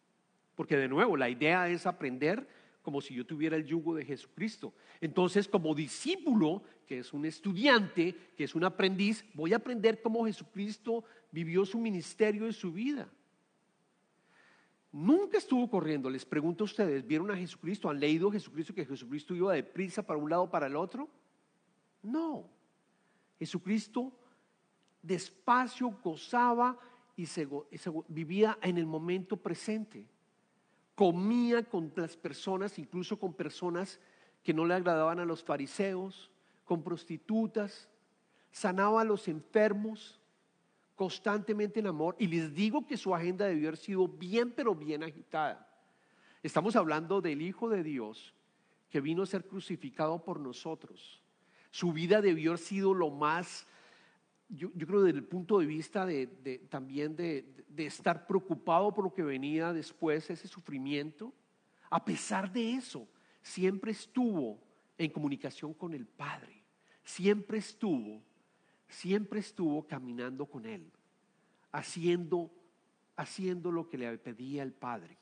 Porque 0.55 0.77
de 0.77 0.87
nuevo, 0.87 1.17
la 1.17 1.29
idea 1.29 1.67
es 1.67 1.85
aprender 1.85 2.47
como 2.81 3.01
si 3.01 3.13
yo 3.13 3.25
tuviera 3.25 3.57
el 3.57 3.65
yugo 3.65 3.95
de 3.95 4.05
Jesucristo. 4.05 4.73
Entonces, 5.01 5.47
como 5.47 5.75
discípulo, 5.75 6.63
que 6.87 6.99
es 6.99 7.11
un 7.13 7.25
estudiante, 7.25 8.15
que 8.37 8.43
es 8.43 8.55
un 8.55 8.63
aprendiz, 8.63 9.25
voy 9.33 9.53
a 9.53 9.57
aprender 9.57 10.01
cómo 10.01 10.25
Jesucristo 10.25 11.03
vivió 11.31 11.65
su 11.65 11.79
ministerio 11.79 12.47
y 12.47 12.53
su 12.53 12.71
vida. 12.71 13.09
Nunca 14.91 15.37
estuvo 15.37 15.69
corriendo. 15.69 16.09
Les 16.09 16.23
pregunto 16.23 16.63
a 16.63 16.65
ustedes, 16.65 17.05
¿vieron 17.05 17.29
a 17.31 17.35
Jesucristo? 17.35 17.89
¿Han 17.89 17.99
leído 17.99 18.31
Jesucristo 18.31 18.73
que 18.73 18.85
Jesucristo 18.85 19.35
iba 19.35 19.51
deprisa 19.51 20.05
para 20.05 20.19
un 20.19 20.29
lado 20.29 20.49
para 20.49 20.67
el 20.67 20.75
otro? 20.77 21.09
No. 22.05 22.49
Jesucristo 23.37 24.11
despacio 25.01 25.89
gozaba 26.03 26.77
y 27.15 27.27
vivía 28.07 28.57
en 28.61 28.77
el 28.77 28.85
momento 28.85 29.37
presente 29.37 30.07
comía 30.95 31.63
con 31.63 31.91
las 31.95 32.15
personas, 32.15 32.79
incluso 32.79 33.19
con 33.19 33.33
personas 33.33 33.99
que 34.43 34.53
no 34.53 34.65
le 34.65 34.73
agradaban 34.73 35.19
a 35.19 35.25
los 35.25 35.43
fariseos, 35.43 36.31
con 36.63 36.81
prostitutas, 36.83 37.89
sanaba 38.51 39.01
a 39.01 39.05
los 39.05 39.27
enfermos 39.27 40.19
constantemente 40.95 41.81
en 41.81 41.87
amor. 41.87 42.15
Y 42.17 42.27
les 42.27 42.53
digo 42.53 42.87
que 42.87 42.97
su 42.97 43.13
agenda 43.13 43.45
debió 43.45 43.67
haber 43.67 43.77
sido 43.77 44.07
bien, 44.07 44.51
pero 44.51 44.73
bien 44.73 45.03
agitada. 45.03 45.69
Estamos 46.41 46.75
hablando 46.75 47.21
del 47.21 47.41
Hijo 47.41 47.69
de 47.69 47.83
Dios 47.83 48.33
que 48.89 49.01
vino 49.01 49.23
a 49.23 49.27
ser 49.27 49.45
crucificado 49.45 50.23
por 50.23 50.39
nosotros. 50.39 51.21
Su 51.75 51.91
vida 51.91 52.21
debió 52.21 52.51
haber 52.51 52.59
sido 52.59 52.93
lo 52.93 53.09
más 53.09 53.67
yo, 54.47 54.71
creo 54.71 55.03
desde 55.03 55.17
el 55.17 55.25
punto 55.25 55.59
de 55.59 55.65
vista 55.65 56.05
de, 56.05 56.27
también 56.69 57.17
de, 57.17 57.45
estar 57.75 58.25
preocupado 58.27 58.93
por 58.93 59.03
lo 59.03 59.13
que 59.13 59.23
venía 59.23 59.73
después, 59.73 60.29
ese 60.29 60.47
sufrimiento, 60.47 61.33
a 61.89 62.05
pesar 62.05 62.49
de 62.49 62.75
eso, 62.75 63.09
siempre 63.41 63.91
estuvo 63.91 64.57
en 64.97 65.11
comunicación 65.11 65.73
con 65.73 65.93
el 65.93 66.05
Padre, 66.05 66.63
siempre 67.03 67.57
estuvo, 67.57 68.21
siempre 68.87 69.41
estuvo 69.41 69.85
caminando 69.85 70.45
con 70.45 70.65
Él, 70.65 70.89
haciendo, 71.73 72.49
haciendo 73.17 73.69
lo 73.69 73.89
que 73.89 73.97
le 73.97 74.17
pedía 74.17 74.63
el 74.63 74.71
Padre. 74.71 75.17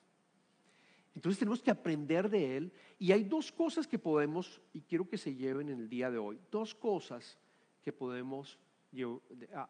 Entonces 1.15 1.39
tenemos 1.39 1.61
que 1.61 1.71
aprender 1.71 2.29
de 2.29 2.57
Él 2.57 2.73
y 2.97 3.11
hay 3.11 3.23
dos 3.23 3.51
cosas 3.51 3.87
que 3.87 3.99
podemos, 3.99 4.61
y 4.73 4.81
quiero 4.81 5.07
que 5.07 5.17
se 5.17 5.35
lleven 5.35 5.69
en 5.69 5.79
el 5.79 5.89
día 5.89 6.09
de 6.09 6.17
hoy, 6.17 6.39
dos 6.49 6.73
cosas 6.73 7.37
que 7.83 7.93
podemos 7.93 8.57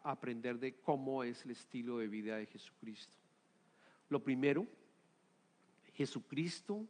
aprender 0.02 0.58
de 0.58 0.76
cómo 0.80 1.22
es 1.22 1.44
el 1.44 1.52
estilo 1.52 1.98
de 1.98 2.08
vida 2.08 2.36
de 2.36 2.46
Jesucristo. 2.46 3.16
Lo 4.08 4.22
primero, 4.22 4.66
Jesucristo 5.94 6.86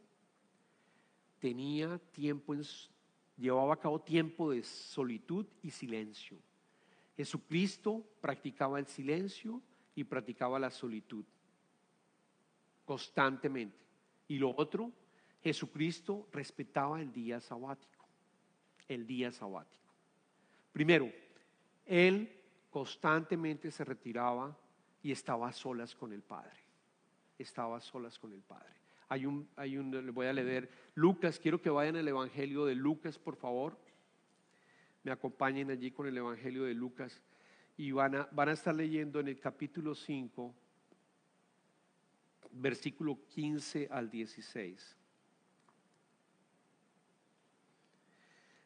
tenía 1.39 1.97
tiempo, 2.11 2.55
llevaba 3.37 3.73
a 3.73 3.79
cabo 3.79 4.01
tiempo 4.01 4.51
de 4.51 4.63
solitud 4.63 5.45
y 5.61 5.71
silencio. 5.71 6.37
Jesucristo 7.15 8.03
practicaba 8.19 8.79
el 8.79 8.87
silencio 8.87 9.61
y 9.95 10.03
practicaba 10.03 10.59
la 10.59 10.69
solitud 10.69 11.23
constantemente. 12.83 13.84
Y 14.27 14.37
lo 14.37 14.55
otro, 14.55 14.91
Jesucristo 15.43 16.27
respetaba 16.31 17.01
el 17.01 17.11
día 17.11 17.39
sabático, 17.39 18.05
el 18.87 19.05
día 19.05 19.31
sabático. 19.31 19.93
Primero, 20.71 21.11
él 21.85 22.31
constantemente 22.69 23.71
se 23.71 23.85
retiraba 23.85 24.57
y 25.01 25.11
estaba 25.11 25.47
a 25.47 25.53
solas 25.53 25.95
con 25.95 26.11
el 26.11 26.21
Padre. 26.21 26.57
Estaba 27.37 27.77
a 27.77 27.81
solas 27.81 28.17
con 28.17 28.33
el 28.33 28.41
Padre. 28.41 28.73
Hay 29.07 29.25
un, 29.25 29.47
hay 29.55 29.77
un, 29.77 29.91
le 29.91 30.11
voy 30.11 30.25
a 30.25 30.33
leer 30.33 30.69
Lucas, 30.95 31.39
quiero 31.39 31.61
que 31.61 31.69
vayan 31.69 31.95
al 31.95 32.07
Evangelio 32.07 32.65
de 32.65 32.75
Lucas, 32.75 33.19
por 33.19 33.35
favor. 33.35 33.77
Me 35.03 35.11
acompañen 35.11 35.69
allí 35.69 35.91
con 35.91 36.07
el 36.07 36.17
Evangelio 36.17 36.63
de 36.63 36.73
Lucas 36.73 37.21
y 37.77 37.91
van 37.91 38.15
a, 38.15 38.27
van 38.31 38.49
a 38.49 38.53
estar 38.53 38.73
leyendo 38.73 39.19
en 39.19 39.27
el 39.27 39.39
capítulo 39.39 39.93
5, 39.93 40.55
versículo 42.55 43.17
15 43.29 43.87
al 43.91 44.09
16. 44.09 44.95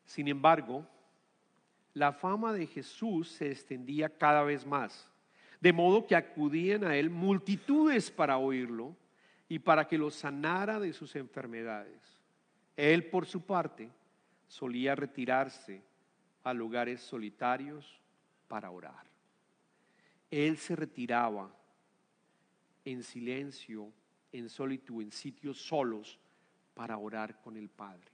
Sin 0.06 0.28
embargo, 0.28 0.88
la 1.94 2.14
fama 2.14 2.54
de 2.54 2.68
Jesús 2.68 3.30
se 3.30 3.52
extendía 3.52 4.10
cada 4.10 4.44
vez 4.44 4.66
más, 4.66 5.10
de 5.60 5.74
modo 5.74 6.08
que 6.08 6.16
acudían 6.16 6.84
a 6.84 6.96
él 6.96 7.10
multitudes 7.10 8.10
para 8.10 8.38
oírlo 8.38 8.96
y 9.48 9.60
para 9.60 9.88
que 9.88 9.98
lo 9.98 10.10
sanara 10.10 10.80
de 10.80 10.94
sus 10.94 11.16
enfermedades. 11.16 12.00
Él, 12.78 13.10
por 13.10 13.26
su 13.26 13.42
parte, 13.42 13.90
solía 14.48 14.96
retirarse 14.96 15.82
a 16.44 16.54
lugares 16.54 17.02
solitarios 17.02 18.00
para 18.48 18.72
orar. 18.72 19.06
Él 20.32 20.58
se 20.58 20.76
retiraba 20.76 21.52
en 22.86 23.04
silencio, 23.04 23.92
en 24.32 24.50
solitud, 24.50 25.02
en 25.02 25.12
sitios 25.12 25.58
solos 25.58 26.20
para 26.74 26.98
orar 26.98 27.42
con 27.42 27.58
el 27.58 27.70
Padre, 27.70 28.12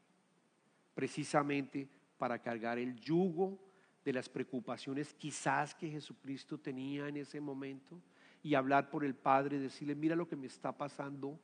precisamente 0.94 1.88
para 2.18 2.40
cargar 2.40 2.78
el 2.80 3.00
yugo 3.00 3.60
de 4.04 4.14
las 4.14 4.30
preocupaciones 4.30 5.14
quizás 5.14 5.74
que 5.76 5.90
Jesucristo 5.90 6.60
tenía 6.60 7.08
en 7.08 7.18
ese 7.18 7.42
momento 7.42 8.02
y 8.44 8.54
hablar 8.54 8.90
por 8.90 9.04
el 9.04 9.16
Padre, 9.16 9.60
decirle, 9.60 9.96
mira 9.96 10.16
lo 10.16 10.28
que 10.28 10.36
me 10.36 10.48
está 10.48 10.72
pasando, 10.72 11.40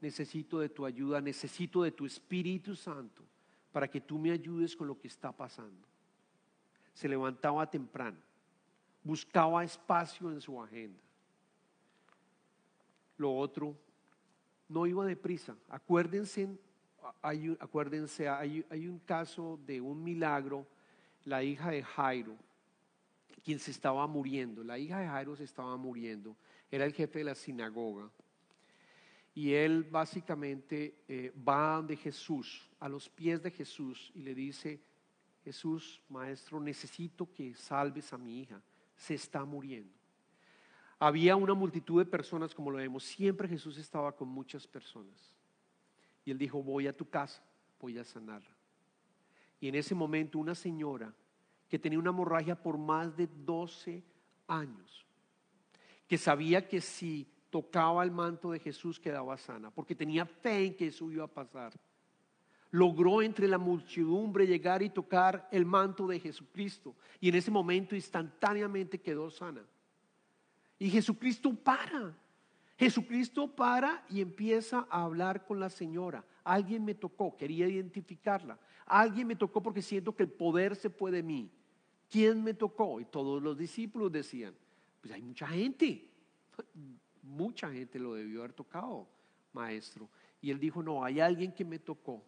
necesito 0.00 0.60
de 0.60 0.68
tu 0.68 0.86
ayuda, 0.86 1.20
necesito 1.20 1.82
de 1.82 1.92
tu 1.92 2.06
Espíritu 2.06 2.76
Santo 2.76 3.24
para 3.72 3.88
que 3.88 4.00
tú 4.00 4.18
me 4.18 4.30
ayudes 4.30 4.76
con 4.76 4.86
lo 4.86 4.98
que 4.98 5.08
está 5.08 5.32
pasando. 5.32 5.88
Se 6.92 7.08
levantaba 7.08 7.68
temprano, 7.68 8.18
buscaba 9.02 9.64
espacio 9.64 10.30
en 10.30 10.40
su 10.40 10.62
agenda. 10.62 11.02
Lo 13.22 13.32
otro, 13.36 13.76
no 14.68 14.84
iba 14.84 15.06
deprisa. 15.06 15.56
Acuérdense, 15.68 16.48
hay, 17.22 17.56
acuérdense, 17.60 18.28
hay, 18.28 18.66
hay 18.68 18.88
un 18.88 18.98
caso 18.98 19.60
de 19.64 19.80
un 19.80 20.02
milagro 20.02 20.66
la 21.24 21.44
hija 21.44 21.70
de 21.70 21.84
Jairo, 21.84 22.36
quien 23.44 23.60
se 23.60 23.70
estaba 23.70 24.04
muriendo. 24.08 24.64
La 24.64 24.76
hija 24.76 24.98
de 24.98 25.06
Jairo 25.06 25.36
se 25.36 25.44
estaba 25.44 25.76
muriendo. 25.76 26.36
Era 26.68 26.84
el 26.84 26.92
jefe 26.92 27.20
de 27.20 27.26
la 27.26 27.36
sinagoga. 27.36 28.10
Y 29.34 29.52
él 29.52 29.84
básicamente 29.84 30.96
eh, 31.06 31.32
va 31.48 31.80
de 31.80 31.96
Jesús, 31.96 32.68
a 32.80 32.88
los 32.88 33.08
pies 33.08 33.40
de 33.40 33.52
Jesús, 33.52 34.10
y 34.16 34.22
le 34.22 34.34
dice, 34.34 34.80
Jesús, 35.44 36.02
maestro, 36.08 36.58
necesito 36.58 37.32
que 37.32 37.54
salves 37.54 38.12
a 38.12 38.18
mi 38.18 38.40
hija. 38.40 38.60
Se 38.96 39.14
está 39.14 39.44
muriendo. 39.44 40.01
Había 41.04 41.34
una 41.34 41.52
multitud 41.52 41.98
de 41.98 42.08
personas, 42.08 42.54
como 42.54 42.70
lo 42.70 42.78
vemos. 42.78 43.02
Siempre 43.02 43.48
Jesús 43.48 43.76
estaba 43.76 44.12
con 44.12 44.28
muchas 44.28 44.68
personas. 44.68 45.32
Y 46.24 46.30
él 46.30 46.38
dijo, 46.38 46.62
voy 46.62 46.86
a 46.86 46.96
tu 46.96 47.10
casa, 47.10 47.42
voy 47.80 47.98
a 47.98 48.04
sanarla. 48.04 48.54
Y 49.58 49.66
en 49.66 49.74
ese 49.74 49.96
momento 49.96 50.38
una 50.38 50.54
señora 50.54 51.12
que 51.68 51.76
tenía 51.76 51.98
una 51.98 52.10
hemorragia 52.10 52.54
por 52.54 52.78
más 52.78 53.16
de 53.16 53.26
12 53.26 54.00
años, 54.46 55.04
que 56.06 56.16
sabía 56.16 56.68
que 56.68 56.80
si 56.80 57.26
tocaba 57.50 58.04
el 58.04 58.12
manto 58.12 58.52
de 58.52 58.60
Jesús 58.60 59.00
quedaba 59.00 59.36
sana, 59.36 59.72
porque 59.72 59.96
tenía 59.96 60.24
fe 60.24 60.66
en 60.66 60.76
que 60.76 60.86
eso 60.86 61.10
iba 61.10 61.24
a 61.24 61.26
pasar. 61.26 61.72
logró 62.70 63.22
entre 63.22 63.48
la 63.48 63.58
muchedumbre 63.58 64.46
llegar 64.46 64.84
y 64.84 64.88
tocar 64.88 65.48
el 65.50 65.66
manto 65.66 66.06
de 66.06 66.20
Jesucristo. 66.20 66.94
Y 67.18 67.28
en 67.28 67.34
ese 67.34 67.50
momento 67.50 67.96
instantáneamente 67.96 69.00
quedó 69.00 69.28
sana. 69.32 69.66
Y 70.82 70.90
Jesucristo 70.90 71.54
para. 71.54 72.12
Jesucristo 72.76 73.54
para 73.54 74.04
y 74.10 74.20
empieza 74.20 74.86
a 74.90 75.04
hablar 75.04 75.44
con 75.44 75.60
la 75.60 75.70
señora. 75.70 76.24
Alguien 76.42 76.84
me 76.84 76.94
tocó, 76.94 77.36
quería 77.36 77.68
identificarla. 77.68 78.58
Alguien 78.86 79.28
me 79.28 79.36
tocó 79.36 79.62
porque 79.62 79.80
siento 79.80 80.14
que 80.16 80.24
el 80.24 80.30
poder 80.30 80.74
se 80.74 80.90
fue 80.90 81.12
de 81.12 81.22
mí. 81.22 81.48
¿Quién 82.10 82.42
me 82.42 82.54
tocó? 82.54 82.98
Y 83.00 83.04
todos 83.04 83.40
los 83.40 83.56
discípulos 83.56 84.10
decían, 84.10 84.54
pues 85.00 85.14
hay 85.14 85.22
mucha 85.22 85.46
gente. 85.46 86.10
Mucha 87.22 87.70
gente 87.70 88.00
lo 88.00 88.14
debió 88.14 88.40
haber 88.40 88.52
tocado, 88.52 89.06
maestro. 89.52 90.08
Y 90.40 90.50
él 90.50 90.58
dijo, 90.58 90.82
no, 90.82 91.04
hay 91.04 91.20
alguien 91.20 91.52
que 91.52 91.64
me 91.64 91.78
tocó 91.78 92.24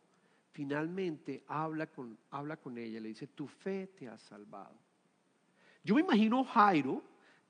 finalmente 0.54 1.42
habla 1.48 1.88
con, 1.88 2.16
habla 2.30 2.56
con 2.56 2.78
ella, 2.78 3.00
le 3.00 3.08
dice, 3.08 3.26
tu 3.26 3.48
fe 3.48 3.88
te 3.88 4.06
ha 4.08 4.16
salvado. 4.16 4.76
Yo 5.82 5.96
me 5.96 6.02
imagino 6.02 6.44
Jairo, 6.44 7.02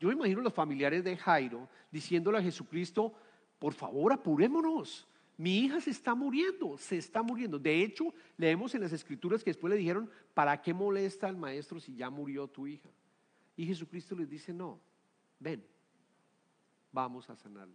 yo 0.05 0.09
me 0.09 0.15
imagino 0.15 0.43
los 0.43 0.53
familiares 0.53 1.03
de 1.03 1.17
Jairo 1.17 1.69
diciéndole 1.91 2.39
a 2.39 2.43
Jesucristo, 2.43 3.15
por 3.59 3.73
favor 3.73 4.13
apurémonos, 4.13 5.09
mi 5.37 5.61
hija 5.61 5.81
se 5.81 5.91
está 5.91 6.15
muriendo, 6.15 6.77
se 6.77 6.99
está 6.99 7.23
muriendo. 7.23 7.59
De 7.59 7.83
hecho, 7.83 8.13
leemos 8.37 8.75
en 8.75 8.83
las 8.83 8.93
escrituras 8.93 9.43
que 9.43 9.51
después 9.51 9.71
le 9.71 9.79
dijeron, 9.79 10.11
¿para 10.35 10.61
qué 10.61 10.75
molesta 10.75 11.27
al 11.27 11.37
maestro 11.37 11.81
si 11.81 11.97
ya 11.97 12.11
murió 12.11 12.47
tu 12.47 12.67
hija? 12.67 12.89
Y 13.57 13.67
Jesucristo 13.67 14.15
les 14.15 14.29
dice, 14.29 14.53
no, 14.53 14.79
ven, 15.41 15.65
vamos 16.93 17.29
a 17.31 17.37
sanarla. 17.37 17.75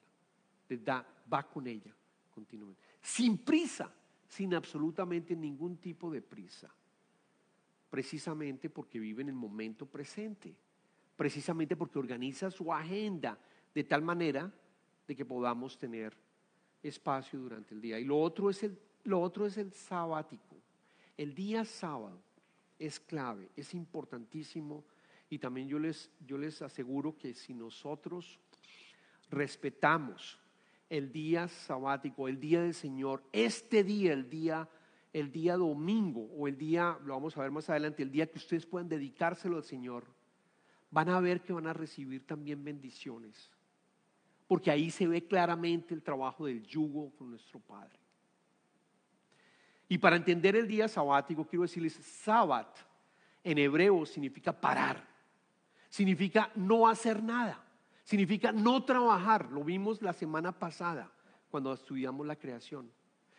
Les 0.70 0.84
da, 0.86 1.06
va 1.32 1.44
con 1.44 1.66
ella 1.68 1.94
continuamente, 2.32 2.82
sin 3.02 3.38
prisa 3.40 3.92
sin 4.30 4.54
absolutamente 4.54 5.36
ningún 5.36 5.78
tipo 5.78 6.12
de 6.12 6.22
prisa, 6.22 6.72
precisamente 7.90 8.70
porque 8.70 9.00
vive 9.00 9.24
en 9.24 9.30
el 9.30 9.36
momento 9.36 9.88
presente, 9.88 10.56
precisamente 11.20 11.76
porque 11.76 12.00
organiza 12.00 12.50
su 12.50 12.72
agenda 12.72 13.38
de 13.76 13.84
tal 13.84 14.02
manera 14.02 14.50
de 15.06 15.14
que 15.18 15.26
podamos 15.26 15.78
tener 15.78 16.16
espacio 16.82 17.38
durante 17.38 17.74
el 17.76 17.82
día. 17.82 18.00
Y 18.00 18.06
lo 18.06 18.18
otro 18.18 18.50
es 18.50 18.64
el, 18.64 18.80
lo 19.04 19.20
otro 19.20 19.46
es 19.46 19.58
el 19.58 19.74
sabático. 19.74 20.56
El 21.18 21.36
día 21.36 21.66
sábado 21.66 22.22
es 22.80 23.02
clave, 23.02 23.50
es 23.58 23.74
importantísimo 23.74 24.86
y 25.30 25.40
también 25.40 25.68
yo 25.68 25.78
les, 25.78 26.10
yo 26.26 26.38
les 26.38 26.62
aseguro 26.62 27.18
que 27.18 27.34
si 27.34 27.54
nosotros 27.54 28.40
respetamos 29.30 30.40
el 30.90 31.12
día 31.12 31.50
sabático, 31.50 32.30
el 32.30 32.40
día 32.40 32.62
del 32.62 32.74
Señor, 32.74 33.26
este 33.34 33.84
día, 33.84 34.14
el 34.14 34.30
día, 34.30 34.70
el 35.12 35.34
día 35.34 35.58
domingo 35.58 36.30
o 36.38 36.48
el 36.48 36.58
día, 36.58 36.98
lo 37.04 37.16
vamos 37.16 37.36
a 37.36 37.42
ver 37.42 37.52
más 37.52 37.70
adelante, 37.70 38.04
el 38.04 38.10
día 38.10 38.32
que 38.32 38.38
ustedes 38.38 38.66
puedan 38.66 38.88
dedicárselo 38.88 39.58
al 39.58 39.66
Señor, 39.66 40.18
van 40.92 41.10
a 41.10 41.20
ver 41.20 41.42
que 41.42 41.54
van 41.54 41.68
a 41.68 41.74
recibir 41.74 42.26
también 42.26 42.64
bendiciones. 42.64 43.52
Porque 44.48 44.72
ahí 44.72 44.90
se 44.90 45.08
ve 45.08 45.26
claramente 45.26 45.94
el 45.94 46.02
trabajo 46.02 46.46
del 46.46 46.64
yugo 46.64 47.12
con 47.16 47.30
nuestro 47.30 47.60
Padre. 47.60 48.00
Y 49.88 49.98
para 49.98 50.16
entender 50.16 50.56
el 50.56 50.68
día 50.68 50.88
sabático, 50.88 51.46
quiero 51.46 51.64
decirles, 51.64 51.94
sábat 51.94 52.78
en 53.44 53.58
hebreo 53.58 54.06
significa 54.06 54.52
parar, 54.52 55.08
significa 55.90 56.52
no 56.56 56.88
hacer 56.88 57.24
nada. 57.24 57.66
Significa 58.10 58.52
no 58.52 58.84
trabajar. 58.86 59.52
Lo 59.52 59.64
vimos 59.64 60.02
la 60.02 60.14
semana 60.14 60.52
pasada 60.52 61.12
cuando 61.52 61.72
estudiamos 61.72 62.26
la 62.26 62.36
creación. 62.36 62.92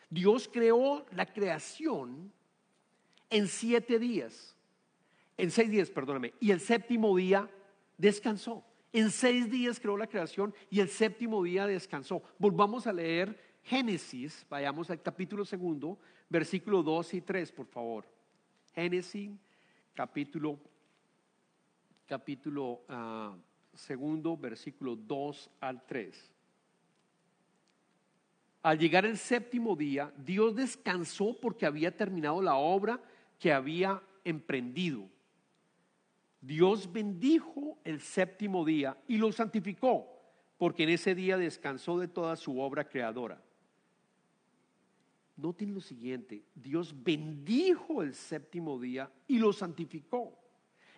Dios 0.08 0.48
creó 0.52 1.04
la 1.10 1.26
creación 1.26 2.32
en 3.30 3.48
siete 3.48 3.98
días. 3.98 4.56
En 5.40 5.50
seis 5.50 5.70
días, 5.70 5.90
perdóname. 5.90 6.34
Y 6.38 6.50
el 6.50 6.60
séptimo 6.60 7.16
día 7.16 7.48
descansó. 7.96 8.62
En 8.92 9.10
seis 9.10 9.50
días 9.50 9.80
creó 9.80 9.96
la 9.96 10.06
creación 10.06 10.52
y 10.68 10.80
el 10.80 10.90
séptimo 10.90 11.42
día 11.42 11.66
descansó. 11.66 12.22
Volvamos 12.38 12.86
a 12.86 12.92
leer 12.92 13.58
Génesis, 13.62 14.44
vayamos 14.50 14.90
al 14.90 15.00
capítulo 15.00 15.46
segundo, 15.46 15.98
versículo 16.28 16.82
2 16.82 17.14
y 17.14 17.20
3, 17.22 17.52
por 17.52 17.66
favor. 17.66 18.06
Génesis, 18.74 19.30
capítulo, 19.94 20.58
capítulo 22.06 22.82
uh, 22.90 23.34
segundo, 23.72 24.36
versículo 24.36 24.94
2 24.94 25.50
al 25.60 25.86
3. 25.86 26.32
Al 28.62 28.78
llegar 28.78 29.06
el 29.06 29.16
séptimo 29.16 29.74
día, 29.74 30.12
Dios 30.18 30.54
descansó 30.54 31.34
porque 31.40 31.64
había 31.64 31.96
terminado 31.96 32.42
la 32.42 32.56
obra 32.56 33.00
que 33.38 33.54
había 33.54 34.02
emprendido. 34.22 35.08
Dios 36.40 36.90
bendijo 36.90 37.78
el 37.84 38.00
séptimo 38.00 38.64
día 38.64 38.96
y 39.06 39.18
lo 39.18 39.30
santificó, 39.32 40.08
porque 40.56 40.84
en 40.84 40.90
ese 40.90 41.14
día 41.14 41.36
descansó 41.36 41.98
de 41.98 42.08
toda 42.08 42.36
su 42.36 42.60
obra 42.60 42.88
creadora. 42.88 43.42
Noten 45.36 45.74
lo 45.74 45.80
siguiente, 45.80 46.44
Dios 46.54 46.94
bendijo 47.02 48.02
el 48.02 48.14
séptimo 48.14 48.78
día 48.78 49.10
y 49.26 49.38
lo 49.38 49.52
santificó. 49.52 50.38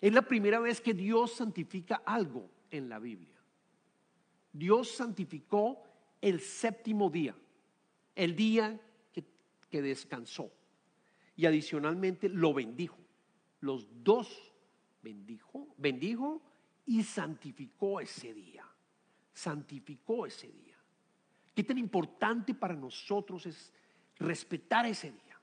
Es 0.00 0.12
la 0.12 0.22
primera 0.22 0.58
vez 0.58 0.80
que 0.80 0.94
Dios 0.94 1.32
santifica 1.32 2.02
algo 2.04 2.50
en 2.70 2.88
la 2.88 2.98
Biblia. 2.98 3.32
Dios 4.52 4.90
santificó 4.90 5.82
el 6.20 6.40
séptimo 6.40 7.08
día, 7.08 7.34
el 8.14 8.36
día 8.36 8.80
que, 9.70 9.80
descansó. 9.80 10.52
Y 11.36 11.46
adicionalmente 11.46 12.28
lo 12.28 12.52
bendijo. 12.52 12.98
Los 13.60 13.88
dos 14.02 14.51
bendijo, 15.02 15.68
bendijo 15.76 16.40
y 16.86 17.02
santificó 17.02 18.00
ese 18.00 18.32
día. 18.32 18.64
Santificó 19.32 20.26
ese 20.26 20.48
día. 20.48 20.76
Qué 21.54 21.64
tan 21.64 21.78
importante 21.78 22.54
para 22.54 22.74
nosotros 22.74 23.46
es 23.46 23.72
respetar 24.18 24.86
ese 24.86 25.10
día. 25.10 25.40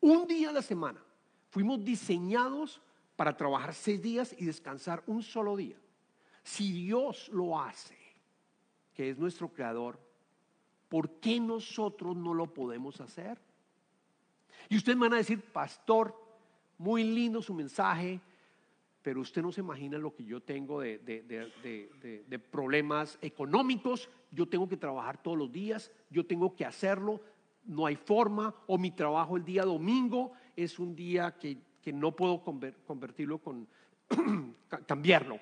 Un 0.00 0.26
día 0.26 0.50
a 0.50 0.52
la 0.52 0.62
semana. 0.62 1.02
Fuimos 1.50 1.84
diseñados 1.84 2.80
para 3.16 3.36
trabajar 3.36 3.74
seis 3.74 4.00
días 4.00 4.34
y 4.38 4.44
descansar 4.44 5.02
un 5.06 5.22
solo 5.22 5.56
día. 5.56 5.76
Si 6.42 6.72
Dios 6.72 7.28
lo 7.30 7.60
hace, 7.60 7.98
que 8.94 9.10
es 9.10 9.18
nuestro 9.18 9.52
creador, 9.52 10.00
¿por 10.88 11.10
qué 11.20 11.40
nosotros 11.40 12.16
no 12.16 12.32
lo 12.32 12.52
podemos 12.54 13.00
hacer? 13.00 13.38
Y 14.68 14.76
ustedes 14.76 14.98
van 14.98 15.12
a 15.12 15.18
decir, 15.18 15.42
pastor, 15.42 16.14
muy 16.78 17.04
lindo 17.04 17.42
su 17.42 17.52
mensaje, 17.52 18.20
pero 19.02 19.20
usted 19.20 19.42
no 19.42 19.50
se 19.50 19.60
imagina 19.60 19.98
lo 19.98 20.14
que 20.14 20.24
yo 20.24 20.40
tengo 20.40 20.80
de, 20.80 20.98
de, 20.98 22.38
problemas 22.38 23.18
económicos, 23.22 24.10
yo 24.30 24.48
tengo 24.48 24.68
que 24.68 24.76
trabajar 24.76 25.22
todos 25.22 25.38
los 25.38 25.50
días, 25.50 25.90
yo 26.10 26.26
tengo 26.26 26.54
que 26.54 26.64
hacerlo, 26.64 27.20
no 27.64 27.86
hay 27.86 27.96
forma, 27.96 28.54
o 28.66 28.76
mi 28.78 28.90
trabajo 28.90 29.36
el 29.36 29.44
día 29.44 29.64
domingo 29.64 30.32
es 30.56 30.78
un 30.78 30.94
día 30.94 31.36
que, 31.38 31.58
que 31.80 31.92
no 31.92 32.14
puedo 32.14 32.42
convertirlo 32.42 33.38
con, 33.38 33.66
cambiarlo. 34.86 35.38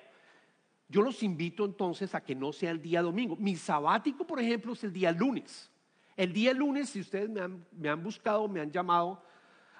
Yo 0.87 1.01
los 1.01 1.21
invito 1.21 1.65
entonces 1.65 2.15
a 2.15 2.21
que 2.21 2.33
no 2.33 2.51
sea 2.51 2.71
el 2.71 2.81
día 2.81 3.01
domingo. 3.01 3.35
Mi 3.35 3.55
sabático, 3.55 4.25
por 4.25 4.39
ejemplo, 4.39 4.73
es 4.73 4.83
el 4.83 4.93
día 4.93 5.11
lunes. 5.11 5.69
El 6.15 6.33
día 6.33 6.53
lunes, 6.53 6.89
si 6.89 7.01
ustedes 7.01 7.29
me 7.29 7.41
han, 7.41 7.65
me 7.71 7.89
han 7.89 8.01
buscado, 8.01 8.47
me 8.47 8.59
han 8.59 8.71
llamado, 8.71 9.21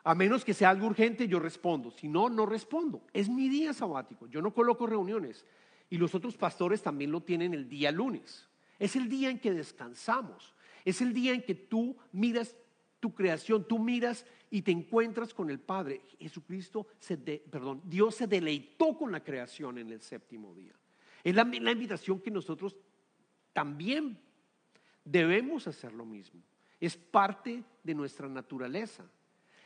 a 0.10 0.16
menos 0.16 0.44
que 0.44 0.56
sea 0.56 0.72
algo 0.72 0.88
urgente, 0.88 1.28
yo 1.28 1.40
respondo. 1.40 1.92
Si 1.92 2.08
no, 2.08 2.30
no 2.30 2.48
respondo. 2.48 3.04
Es 3.14 3.30
mi 3.30 3.48
día 3.48 3.74
sabático. 3.74 4.26
Yo 4.26 4.42
no 4.42 4.56
coloco 4.56 4.88
reuniones. 4.88 5.46
Y 5.88 6.00
los 6.00 6.16
otros 6.16 6.36
pastores 6.36 6.82
también 6.82 7.12
lo 7.12 7.22
tienen 7.22 7.54
el 7.54 7.70
día 7.70 7.92
lunes. 7.92 8.50
Es 8.80 8.96
el 8.96 9.08
día 9.08 9.30
en 9.30 9.38
que 9.38 9.54
descansamos. 9.54 10.56
Es 10.84 11.02
el 11.02 11.14
día 11.14 11.34
en 11.34 11.44
que 11.44 11.54
tú 11.54 11.96
miras 12.12 12.56
tu 13.00 13.14
creación, 13.14 13.68
tú 13.68 13.78
miras 13.78 14.26
y 14.50 14.64
te 14.64 14.72
encuentras 14.72 15.32
con 15.32 15.52
el 15.52 15.60
Padre. 15.60 16.02
Jesucristo, 16.18 16.88
se 16.98 17.16
perdón, 17.16 17.84
Dios 17.86 18.16
se 18.16 18.26
deleitó 18.26 18.98
con 18.98 19.12
la 19.12 19.24
creación 19.24 19.78
en 19.78 19.92
el 19.92 20.02
séptimo 20.02 20.56
día. 20.56 20.74
Es 21.24 21.36
la, 21.36 21.44
invitación 21.44 22.20
que 22.20 22.32
nosotros 22.32 22.76
también 23.54 24.20
debemos 25.06 25.68
hacer 25.68 25.94
lo 25.94 26.04
mismo. 26.04 26.42
Es 26.80 26.98
parte 26.98 27.64
de 27.84 27.94
nuestra 27.94 28.28
naturaleza. 28.28 29.08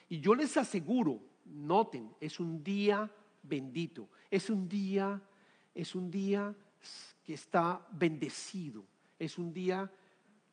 Y 0.09 0.19
yo 0.19 0.35
les 0.35 0.55
aseguro, 0.57 1.21
noten, 1.45 2.13
es 2.19 2.39
un 2.39 2.63
día 2.63 3.09
bendito, 3.41 4.09
es 4.29 4.49
un 4.49 4.67
día, 4.67 5.21
es 5.73 5.95
un 5.95 6.09
día 6.09 6.55
que 7.23 7.33
está 7.33 7.85
bendecido, 7.91 8.83
es 9.17 9.37
un 9.37 9.53
día 9.53 9.91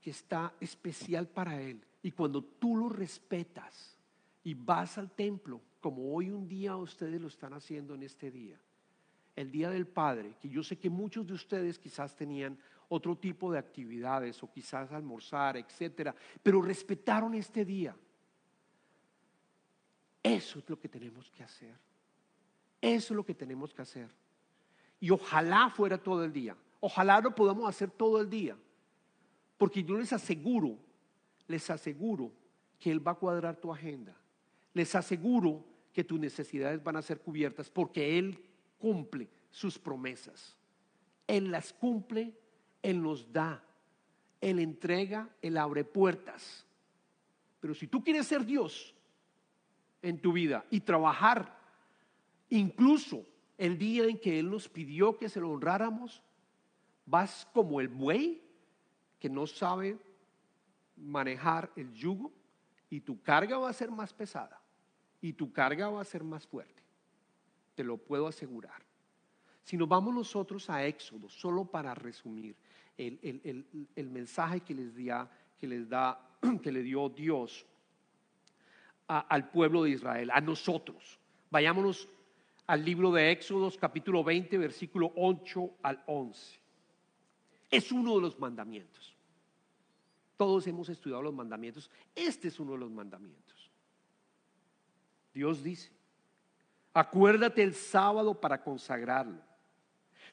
que 0.01 0.11
está 0.11 0.55
especial 0.61 1.29
para 1.29 1.61
Él. 1.61 1.85
Y 2.03 2.13
cuando 2.13 2.43
tú 2.43 2.77
lo 2.77 2.89
respetas 2.89 3.97
y 4.43 4.55
vas 4.55 4.97
al 4.99 5.11
templo, 5.11 5.61
como 5.81 6.15
hoy 6.15 6.31
un 6.31 6.49
día 6.49 6.77
ustedes 6.77 7.21
lo 7.21 7.29
están 7.29 7.53
haciendo 7.53 7.95
en 7.95 8.03
este 8.03 8.31
día, 8.31 8.59
el 9.37 9.51
Día 9.51 9.71
del 9.71 9.87
Padre, 9.87 10.37
que 10.41 10.49
yo 10.49 10.63
sé 10.63 10.79
que 10.79 10.91
muchos 10.91 11.27
de 11.27 11.35
ustedes 11.35 11.79
quizás 11.79 12.15
tenían 12.15 12.59
otro 12.89 13.17
tipo 13.17 13.53
de 13.53 13.59
actividades 13.59 14.43
o 14.43 14.51
quizás 14.51 14.91
almorzar, 14.93 15.57
etcétera, 15.57 16.15
pero 16.43 16.61
respetaron 16.61 17.35
este 17.35 17.65
día. 17.65 17.97
Eso 20.23 20.59
es 20.59 20.69
lo 20.69 20.79
que 20.79 20.89
tenemos 20.89 21.31
que 21.31 21.43
hacer. 21.43 21.75
Eso 22.81 23.15
es 23.15 23.17
lo 23.17 23.25
que 23.25 23.35
tenemos 23.35 23.73
que 23.73 23.83
hacer. 23.83 24.11
Y 24.99 25.11
ojalá 25.11 25.71
fuera 25.71 25.99
todo 25.99 26.25
el 26.25 26.33
día. 26.33 26.57
Ojalá 26.81 27.21
lo 27.21 27.35
podamos 27.35 27.69
hacer 27.69 27.91
todo 27.91 28.21
el 28.21 28.29
día. 28.29 28.57
Porque 29.59 29.83
yo 29.83 29.97
les 29.99 30.13
aseguro, 30.13 30.79
les 31.47 31.69
aseguro 31.71 32.33
que 32.79 32.91
Él 32.91 33.07
va 33.07 33.13
a 33.13 33.17
cuadrar 33.17 33.57
tu 33.57 33.73
agenda. 33.73 34.17
Les 34.73 34.95
aseguro 34.95 35.65
que 35.93 36.05
tus 36.05 36.19
necesidades 36.19 36.83
van 36.83 36.97
a 36.97 37.03
ser 37.03 37.21
cubiertas 37.21 37.69
porque 37.69 38.19
Él 38.19 38.43
cumple 38.79 39.29
sus 39.51 39.79
promesas. 39.79 40.57
Él 41.27 41.51
las 41.51 41.73
cumple, 41.73 42.33
Él 42.83 43.03
nos 43.03 43.31
da, 43.33 43.63
Él 44.41 44.59
entrega, 44.59 45.29
Él 45.43 45.57
abre 45.57 45.85
puertas. 45.85 46.65
Pero 47.61 47.75
si 47.75 47.87
tú 47.87 48.03
quieres 48.03 48.27
ser 48.27 48.45
Dios 48.45 48.95
en 50.03 50.21
tu 50.21 50.33
vida 50.33 50.65
y 50.71 50.81
trabajar, 50.81 51.59
incluso 52.49 53.25
el 53.59 53.79
día 53.79 54.05
en 54.05 54.19
que 54.19 54.39
Él 54.39 54.51
nos 54.51 54.69
pidió 54.69 55.19
que 55.19 55.29
se 55.29 55.41
lo 55.41 55.51
honráramos, 55.51 56.23
vas 57.07 57.47
como 57.53 57.81
el 57.81 57.89
buey 57.89 58.43
que 59.19 59.29
no 59.29 59.47
sabe 59.47 59.99
manejar 60.97 61.71
el 61.77 61.93
yugo 61.93 62.33
y 62.89 63.01
tu 63.01 63.21
carga 63.21 63.59
va 63.59 63.71
a 63.71 63.75
ser 63.75 63.91
más 63.91 64.13
pesada 64.13 64.61
y 65.21 65.33
tu 65.33 65.53
carga 65.53 65.89
va 65.89 66.01
a 66.01 66.05
ser 66.05 66.25
más 66.25 66.47
fuerte. 66.47 66.83
Te 67.75 67.85
lo 67.85 67.99
puedo 67.99 68.27
asegurar. 68.27 68.83
Si 69.63 69.77
nos 69.77 69.89
vamos 69.89 70.15
nosotros 70.15 70.69
a 70.71 70.85
Éxodo, 70.85 71.29
solo 71.29 71.65
para 71.65 71.95
resumir 71.95 72.57
el, 72.97 74.11
mensaje 74.11 74.61
que 74.61 74.75
les, 74.75 74.93
que 75.59 75.67
les 75.67 75.89
da, 75.89 76.21
que 76.63 76.73
le 76.73 76.83
dio 76.83 77.09
Dios 77.09 77.67
al 79.11 79.51
pueblo 79.51 79.83
de 79.83 79.91
Israel, 79.91 80.31
a 80.33 80.41
nosotros. 80.41 81.19
Vayámonos 81.51 82.09
al 82.67 82.85
libro 82.85 83.11
de 83.11 83.33
Éxodos, 83.33 83.77
capítulo 83.77 84.23
20, 84.23 84.57
versículo 84.57 85.13
8 85.17 85.71
al 85.83 86.03
11. 86.07 86.61
Es 87.71 87.91
uno 87.91 88.15
de 88.15 88.21
los 88.21 88.39
mandamientos. 88.39 89.17
Todos 90.37 90.67
hemos 90.69 90.89
estudiado 90.89 91.23
los 91.23 91.35
mandamientos. 91.35 91.91
Este 92.15 92.49
es 92.49 92.61
uno 92.61 92.73
de 92.73 92.79
los 92.79 92.91
mandamientos. 92.91 93.71
Dios 95.35 95.63
dice, 95.63 95.91
acuérdate 96.95 97.63
el 97.63 97.75
sábado 97.75 98.41
para 98.41 98.63
consagrarlo. 98.63 99.43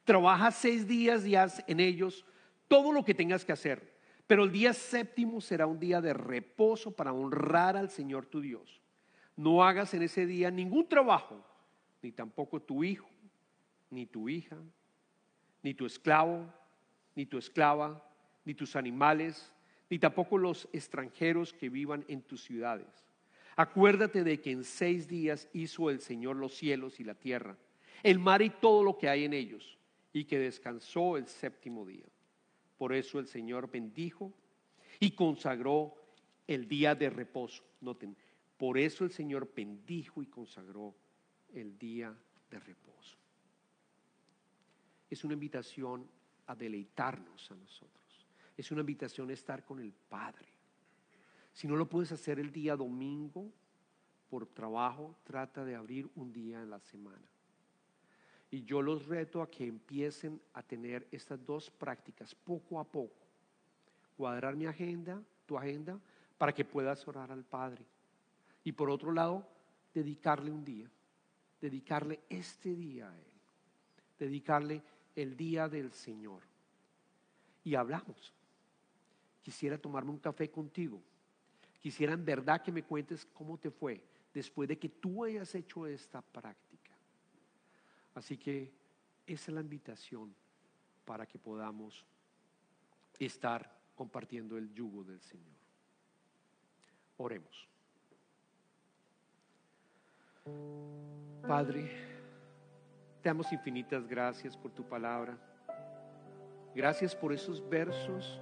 Trabaja 0.03 0.51
seis 0.51 0.87
días 0.87 1.25
y 1.25 1.35
haz 1.35 1.63
en 1.67 1.79
ellos 1.79 2.25
todo 2.67 2.91
lo 2.91 3.03
que 3.03 3.13
tengas 3.15 3.43
que 3.43 3.51
hacer. 3.51 3.96
Pero 4.27 4.43
el 4.43 4.51
día 4.51 4.73
séptimo 4.73 5.39
será 5.39 5.65
un 5.65 5.79
día 5.79 6.01
de 6.01 6.13
reposo 6.13 6.91
para 6.91 7.13
honrar 7.13 7.77
al 7.77 7.89
Señor 7.89 8.25
tu 8.25 8.41
Dios. 8.41 8.81
No 9.37 9.63
hagas 9.63 9.93
en 9.93 10.01
ese 10.01 10.25
día 10.25 10.51
ningún 10.51 10.87
trabajo, 10.87 11.43
ni 12.01 12.11
tampoco 12.11 12.61
tu 12.61 12.83
hijo, 12.83 13.09
ni 13.89 14.05
tu 14.05 14.27
hija, 14.27 14.57
ni 15.63 15.73
tu 15.73 15.85
esclavo, 15.85 16.45
ni 17.15 17.25
tu 17.25 17.37
esclava, 17.37 18.03
ni 18.43 18.53
tus 18.53 18.75
animales, 18.75 19.53
ni 19.89 19.97
tampoco 19.97 20.37
los 20.37 20.67
extranjeros 20.73 21.53
que 21.53 21.69
vivan 21.69 22.03
en 22.09 22.21
tus 22.21 22.43
ciudades. 22.43 23.05
Acuérdate 23.55 24.23
de 24.23 24.41
que 24.41 24.51
en 24.51 24.63
seis 24.63 25.07
días 25.07 25.47
hizo 25.53 25.89
el 25.89 26.01
Señor 26.01 26.35
los 26.35 26.55
cielos 26.55 26.99
y 26.99 27.03
la 27.03 27.15
tierra, 27.15 27.57
el 28.03 28.19
mar 28.19 28.41
y 28.41 28.49
todo 28.49 28.83
lo 28.83 28.97
que 28.97 29.07
hay 29.07 29.23
en 29.23 29.33
ellos, 29.33 29.77
y 30.11 30.25
que 30.25 30.37
descansó 30.37 31.17
el 31.17 31.27
séptimo 31.27 31.85
día. 31.85 32.05
Por 32.77 32.93
eso 32.93 33.19
el 33.19 33.27
Señor 33.27 33.69
bendijo 33.69 34.33
y 34.99 35.11
consagró 35.11 35.95
el 36.47 36.67
día 36.67 36.95
de 36.95 37.09
reposo. 37.09 37.63
Noten, 37.81 38.15
por 38.57 38.77
eso 38.77 39.03
el 39.03 39.11
Señor 39.11 39.51
bendijo 39.55 40.21
y 40.21 40.27
consagró 40.27 40.95
el 41.53 41.77
día 41.77 42.15
de 42.49 42.59
reposo. 42.59 43.17
Es 45.09 45.23
una 45.23 45.33
invitación 45.33 46.07
a 46.47 46.55
deleitarnos 46.55 47.51
a 47.51 47.55
nosotros 47.55 47.97
es 48.57 48.71
una 48.71 48.81
invitación 48.81 49.29
a 49.29 49.33
estar 49.33 49.63
con 49.63 49.79
el 49.79 49.93
Padre. 49.93 50.47
Si 51.53 51.67
no 51.67 51.75
lo 51.75 51.87
puedes 51.87 52.11
hacer 52.11 52.39
el 52.39 52.51
día 52.51 52.75
domingo 52.75 53.51
por 54.29 54.47
trabajo, 54.47 55.15
trata 55.23 55.63
de 55.63 55.75
abrir 55.75 56.09
un 56.15 56.33
día 56.33 56.61
en 56.61 56.71
la 56.71 56.79
semana. 56.79 57.25
Y 58.49 58.63
yo 58.63 58.81
los 58.81 59.05
reto 59.07 59.41
a 59.41 59.49
que 59.49 59.65
empiecen 59.65 60.41
a 60.53 60.63
tener 60.63 61.07
estas 61.11 61.45
dos 61.45 61.69
prácticas 61.69 62.33
poco 62.33 62.79
a 62.79 62.83
poco. 62.85 63.25
Cuadrar 64.15 64.55
mi 64.55 64.65
agenda, 64.65 65.21
tu 65.45 65.57
agenda, 65.57 65.99
para 66.37 66.53
que 66.53 66.65
puedas 66.65 67.07
orar 67.07 67.31
al 67.31 67.43
Padre. 67.43 67.85
Y 68.63 68.71
por 68.71 68.89
otro 68.89 69.11
lado, 69.11 69.47
dedicarle 69.93 70.51
un 70.51 70.63
día. 70.63 70.89
Dedicarle 71.59 72.21
este 72.29 72.75
día 72.75 73.09
a 73.09 73.17
Él. 73.17 73.25
Dedicarle 74.17 74.81
el 75.15 75.35
día 75.35 75.67
del 75.67 75.91
Señor. 75.91 76.41
Y 77.63 77.75
hablamos. 77.75 78.33
Quisiera 79.41 79.77
tomarme 79.77 80.11
un 80.11 80.19
café 80.19 80.49
contigo. 80.49 81.01
Quisiera 81.79 82.13
en 82.13 82.25
verdad 82.25 82.61
que 82.61 82.71
me 82.71 82.83
cuentes 82.83 83.25
cómo 83.33 83.57
te 83.57 83.71
fue 83.71 84.01
después 84.33 84.67
de 84.69 84.77
que 84.77 84.89
tú 84.89 85.23
hayas 85.23 85.55
hecho 85.55 85.87
esta 85.87 86.21
práctica. 86.21 86.66
Así 88.17 88.35
que 88.35 88.73
esa 89.27 89.51
es 89.51 89.53
la 89.53 89.61
invitación 89.61 90.33
para 91.05 91.27
que 91.27 91.37
podamos 91.37 92.03
estar 93.19 93.71
compartiendo 93.93 94.57
el 94.57 94.73
yugo 94.73 95.03
del 95.03 95.21
Señor. 95.21 95.53
Oremos. 97.17 97.67
Padre, 101.47 101.91
te 103.21 103.29
damos 103.29 103.53
infinitas 103.53 104.07
gracias 104.07 104.57
por 104.57 104.71
tu 104.71 104.83
palabra. 104.83 105.37
Gracias 106.73 107.15
por 107.15 107.31
esos 107.31 107.61
versos 107.69 108.41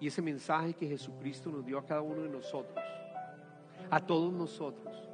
y 0.00 0.06
ese 0.06 0.22
mensaje 0.22 0.72
que 0.72 0.88
Jesucristo 0.88 1.50
nos 1.50 1.66
dio 1.66 1.78
a 1.78 1.84
cada 1.84 2.00
uno 2.00 2.22
de 2.22 2.30
nosotros, 2.30 2.82
a 3.90 4.00
todos 4.00 4.32
nosotros. 4.32 5.11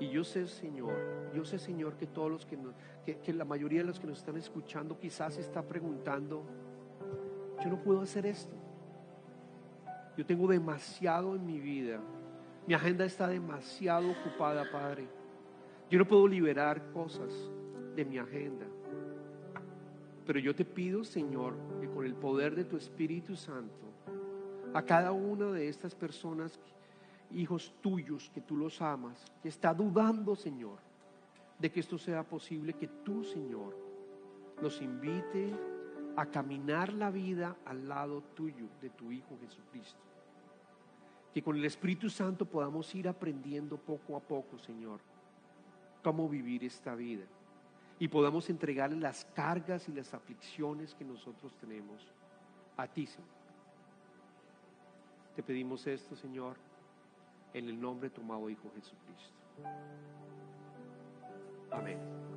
Y 0.00 0.08
yo 0.08 0.24
sé, 0.24 0.46
Señor, 0.46 0.94
yo 1.34 1.44
sé, 1.44 1.58
Señor, 1.58 1.94
que 1.96 2.06
todos 2.06 2.30
los 2.30 2.46
que, 2.46 2.58
que, 3.22 3.32
la 3.34 3.44
mayoría 3.44 3.80
de 3.80 3.86
los 3.86 4.00
que 4.00 4.06
nos 4.06 4.18
están 4.18 4.38
escuchando 4.38 4.98
quizás 4.98 5.36
está 5.36 5.62
preguntando, 5.62 6.42
yo 7.62 7.68
no 7.68 7.82
puedo 7.82 8.00
hacer 8.00 8.24
esto. 8.24 8.56
Yo 10.16 10.24
tengo 10.24 10.48
demasiado 10.48 11.36
en 11.36 11.44
mi 11.44 11.60
vida. 11.60 12.00
Mi 12.66 12.72
agenda 12.72 13.04
está 13.04 13.28
demasiado 13.28 14.10
ocupada, 14.10 14.64
Padre. 14.72 15.06
Yo 15.90 15.98
no 15.98 16.08
puedo 16.08 16.26
liberar 16.26 16.90
cosas 16.92 17.32
de 17.94 18.04
mi 18.04 18.16
agenda. 18.16 18.66
Pero 20.24 20.38
yo 20.38 20.54
te 20.54 20.64
pido, 20.64 21.04
Señor, 21.04 21.54
que 21.78 21.88
con 21.88 22.06
el 22.06 22.14
poder 22.14 22.54
de 22.54 22.64
tu 22.64 22.78
Espíritu 22.78 23.36
Santo, 23.36 23.80
a 24.72 24.82
cada 24.82 25.12
una 25.12 25.52
de 25.52 25.68
estas 25.68 25.94
personas, 25.94 26.58
hijos 27.32 27.74
tuyos, 27.80 28.30
que 28.34 28.40
tú 28.40 28.56
los 28.56 28.80
amas, 28.82 29.24
que 29.42 29.48
está 29.48 29.72
dudando, 29.74 30.34
Señor, 30.34 30.78
de 31.58 31.70
que 31.70 31.80
esto 31.80 31.98
sea 31.98 32.22
posible, 32.22 32.74
que 32.74 32.88
tú, 32.88 33.24
Señor, 33.24 33.76
los 34.60 34.80
invite 34.82 35.54
a 36.16 36.26
caminar 36.26 36.92
la 36.92 37.10
vida 37.10 37.56
al 37.64 37.88
lado 37.88 38.22
tuyo, 38.34 38.66
de 38.80 38.90
tu 38.90 39.10
Hijo 39.12 39.38
Jesucristo. 39.40 40.00
Que 41.32 41.42
con 41.42 41.56
el 41.56 41.64
Espíritu 41.64 42.10
Santo 42.10 42.44
podamos 42.44 42.92
ir 42.94 43.08
aprendiendo 43.08 43.76
poco 43.76 44.16
a 44.16 44.20
poco, 44.20 44.58
Señor, 44.58 45.00
cómo 46.02 46.28
vivir 46.28 46.64
esta 46.64 46.94
vida 46.94 47.24
y 48.00 48.08
podamos 48.08 48.48
entregarle 48.48 48.96
las 48.96 49.26
cargas 49.26 49.88
y 49.88 49.92
las 49.92 50.14
aflicciones 50.14 50.94
que 50.94 51.04
nosotros 51.04 51.54
tenemos 51.60 52.08
a 52.76 52.86
ti, 52.86 53.06
Señor. 53.06 53.28
Te 55.36 55.42
pedimos 55.42 55.86
esto, 55.86 56.16
Señor, 56.16 56.56
en 57.54 57.68
el 57.68 57.80
nombre 57.80 58.08
de 58.08 58.14
tu 58.14 58.20
amado 58.20 58.48
Hijo 58.48 58.70
Jesucristo. 58.74 59.34
Amén. 61.70 62.29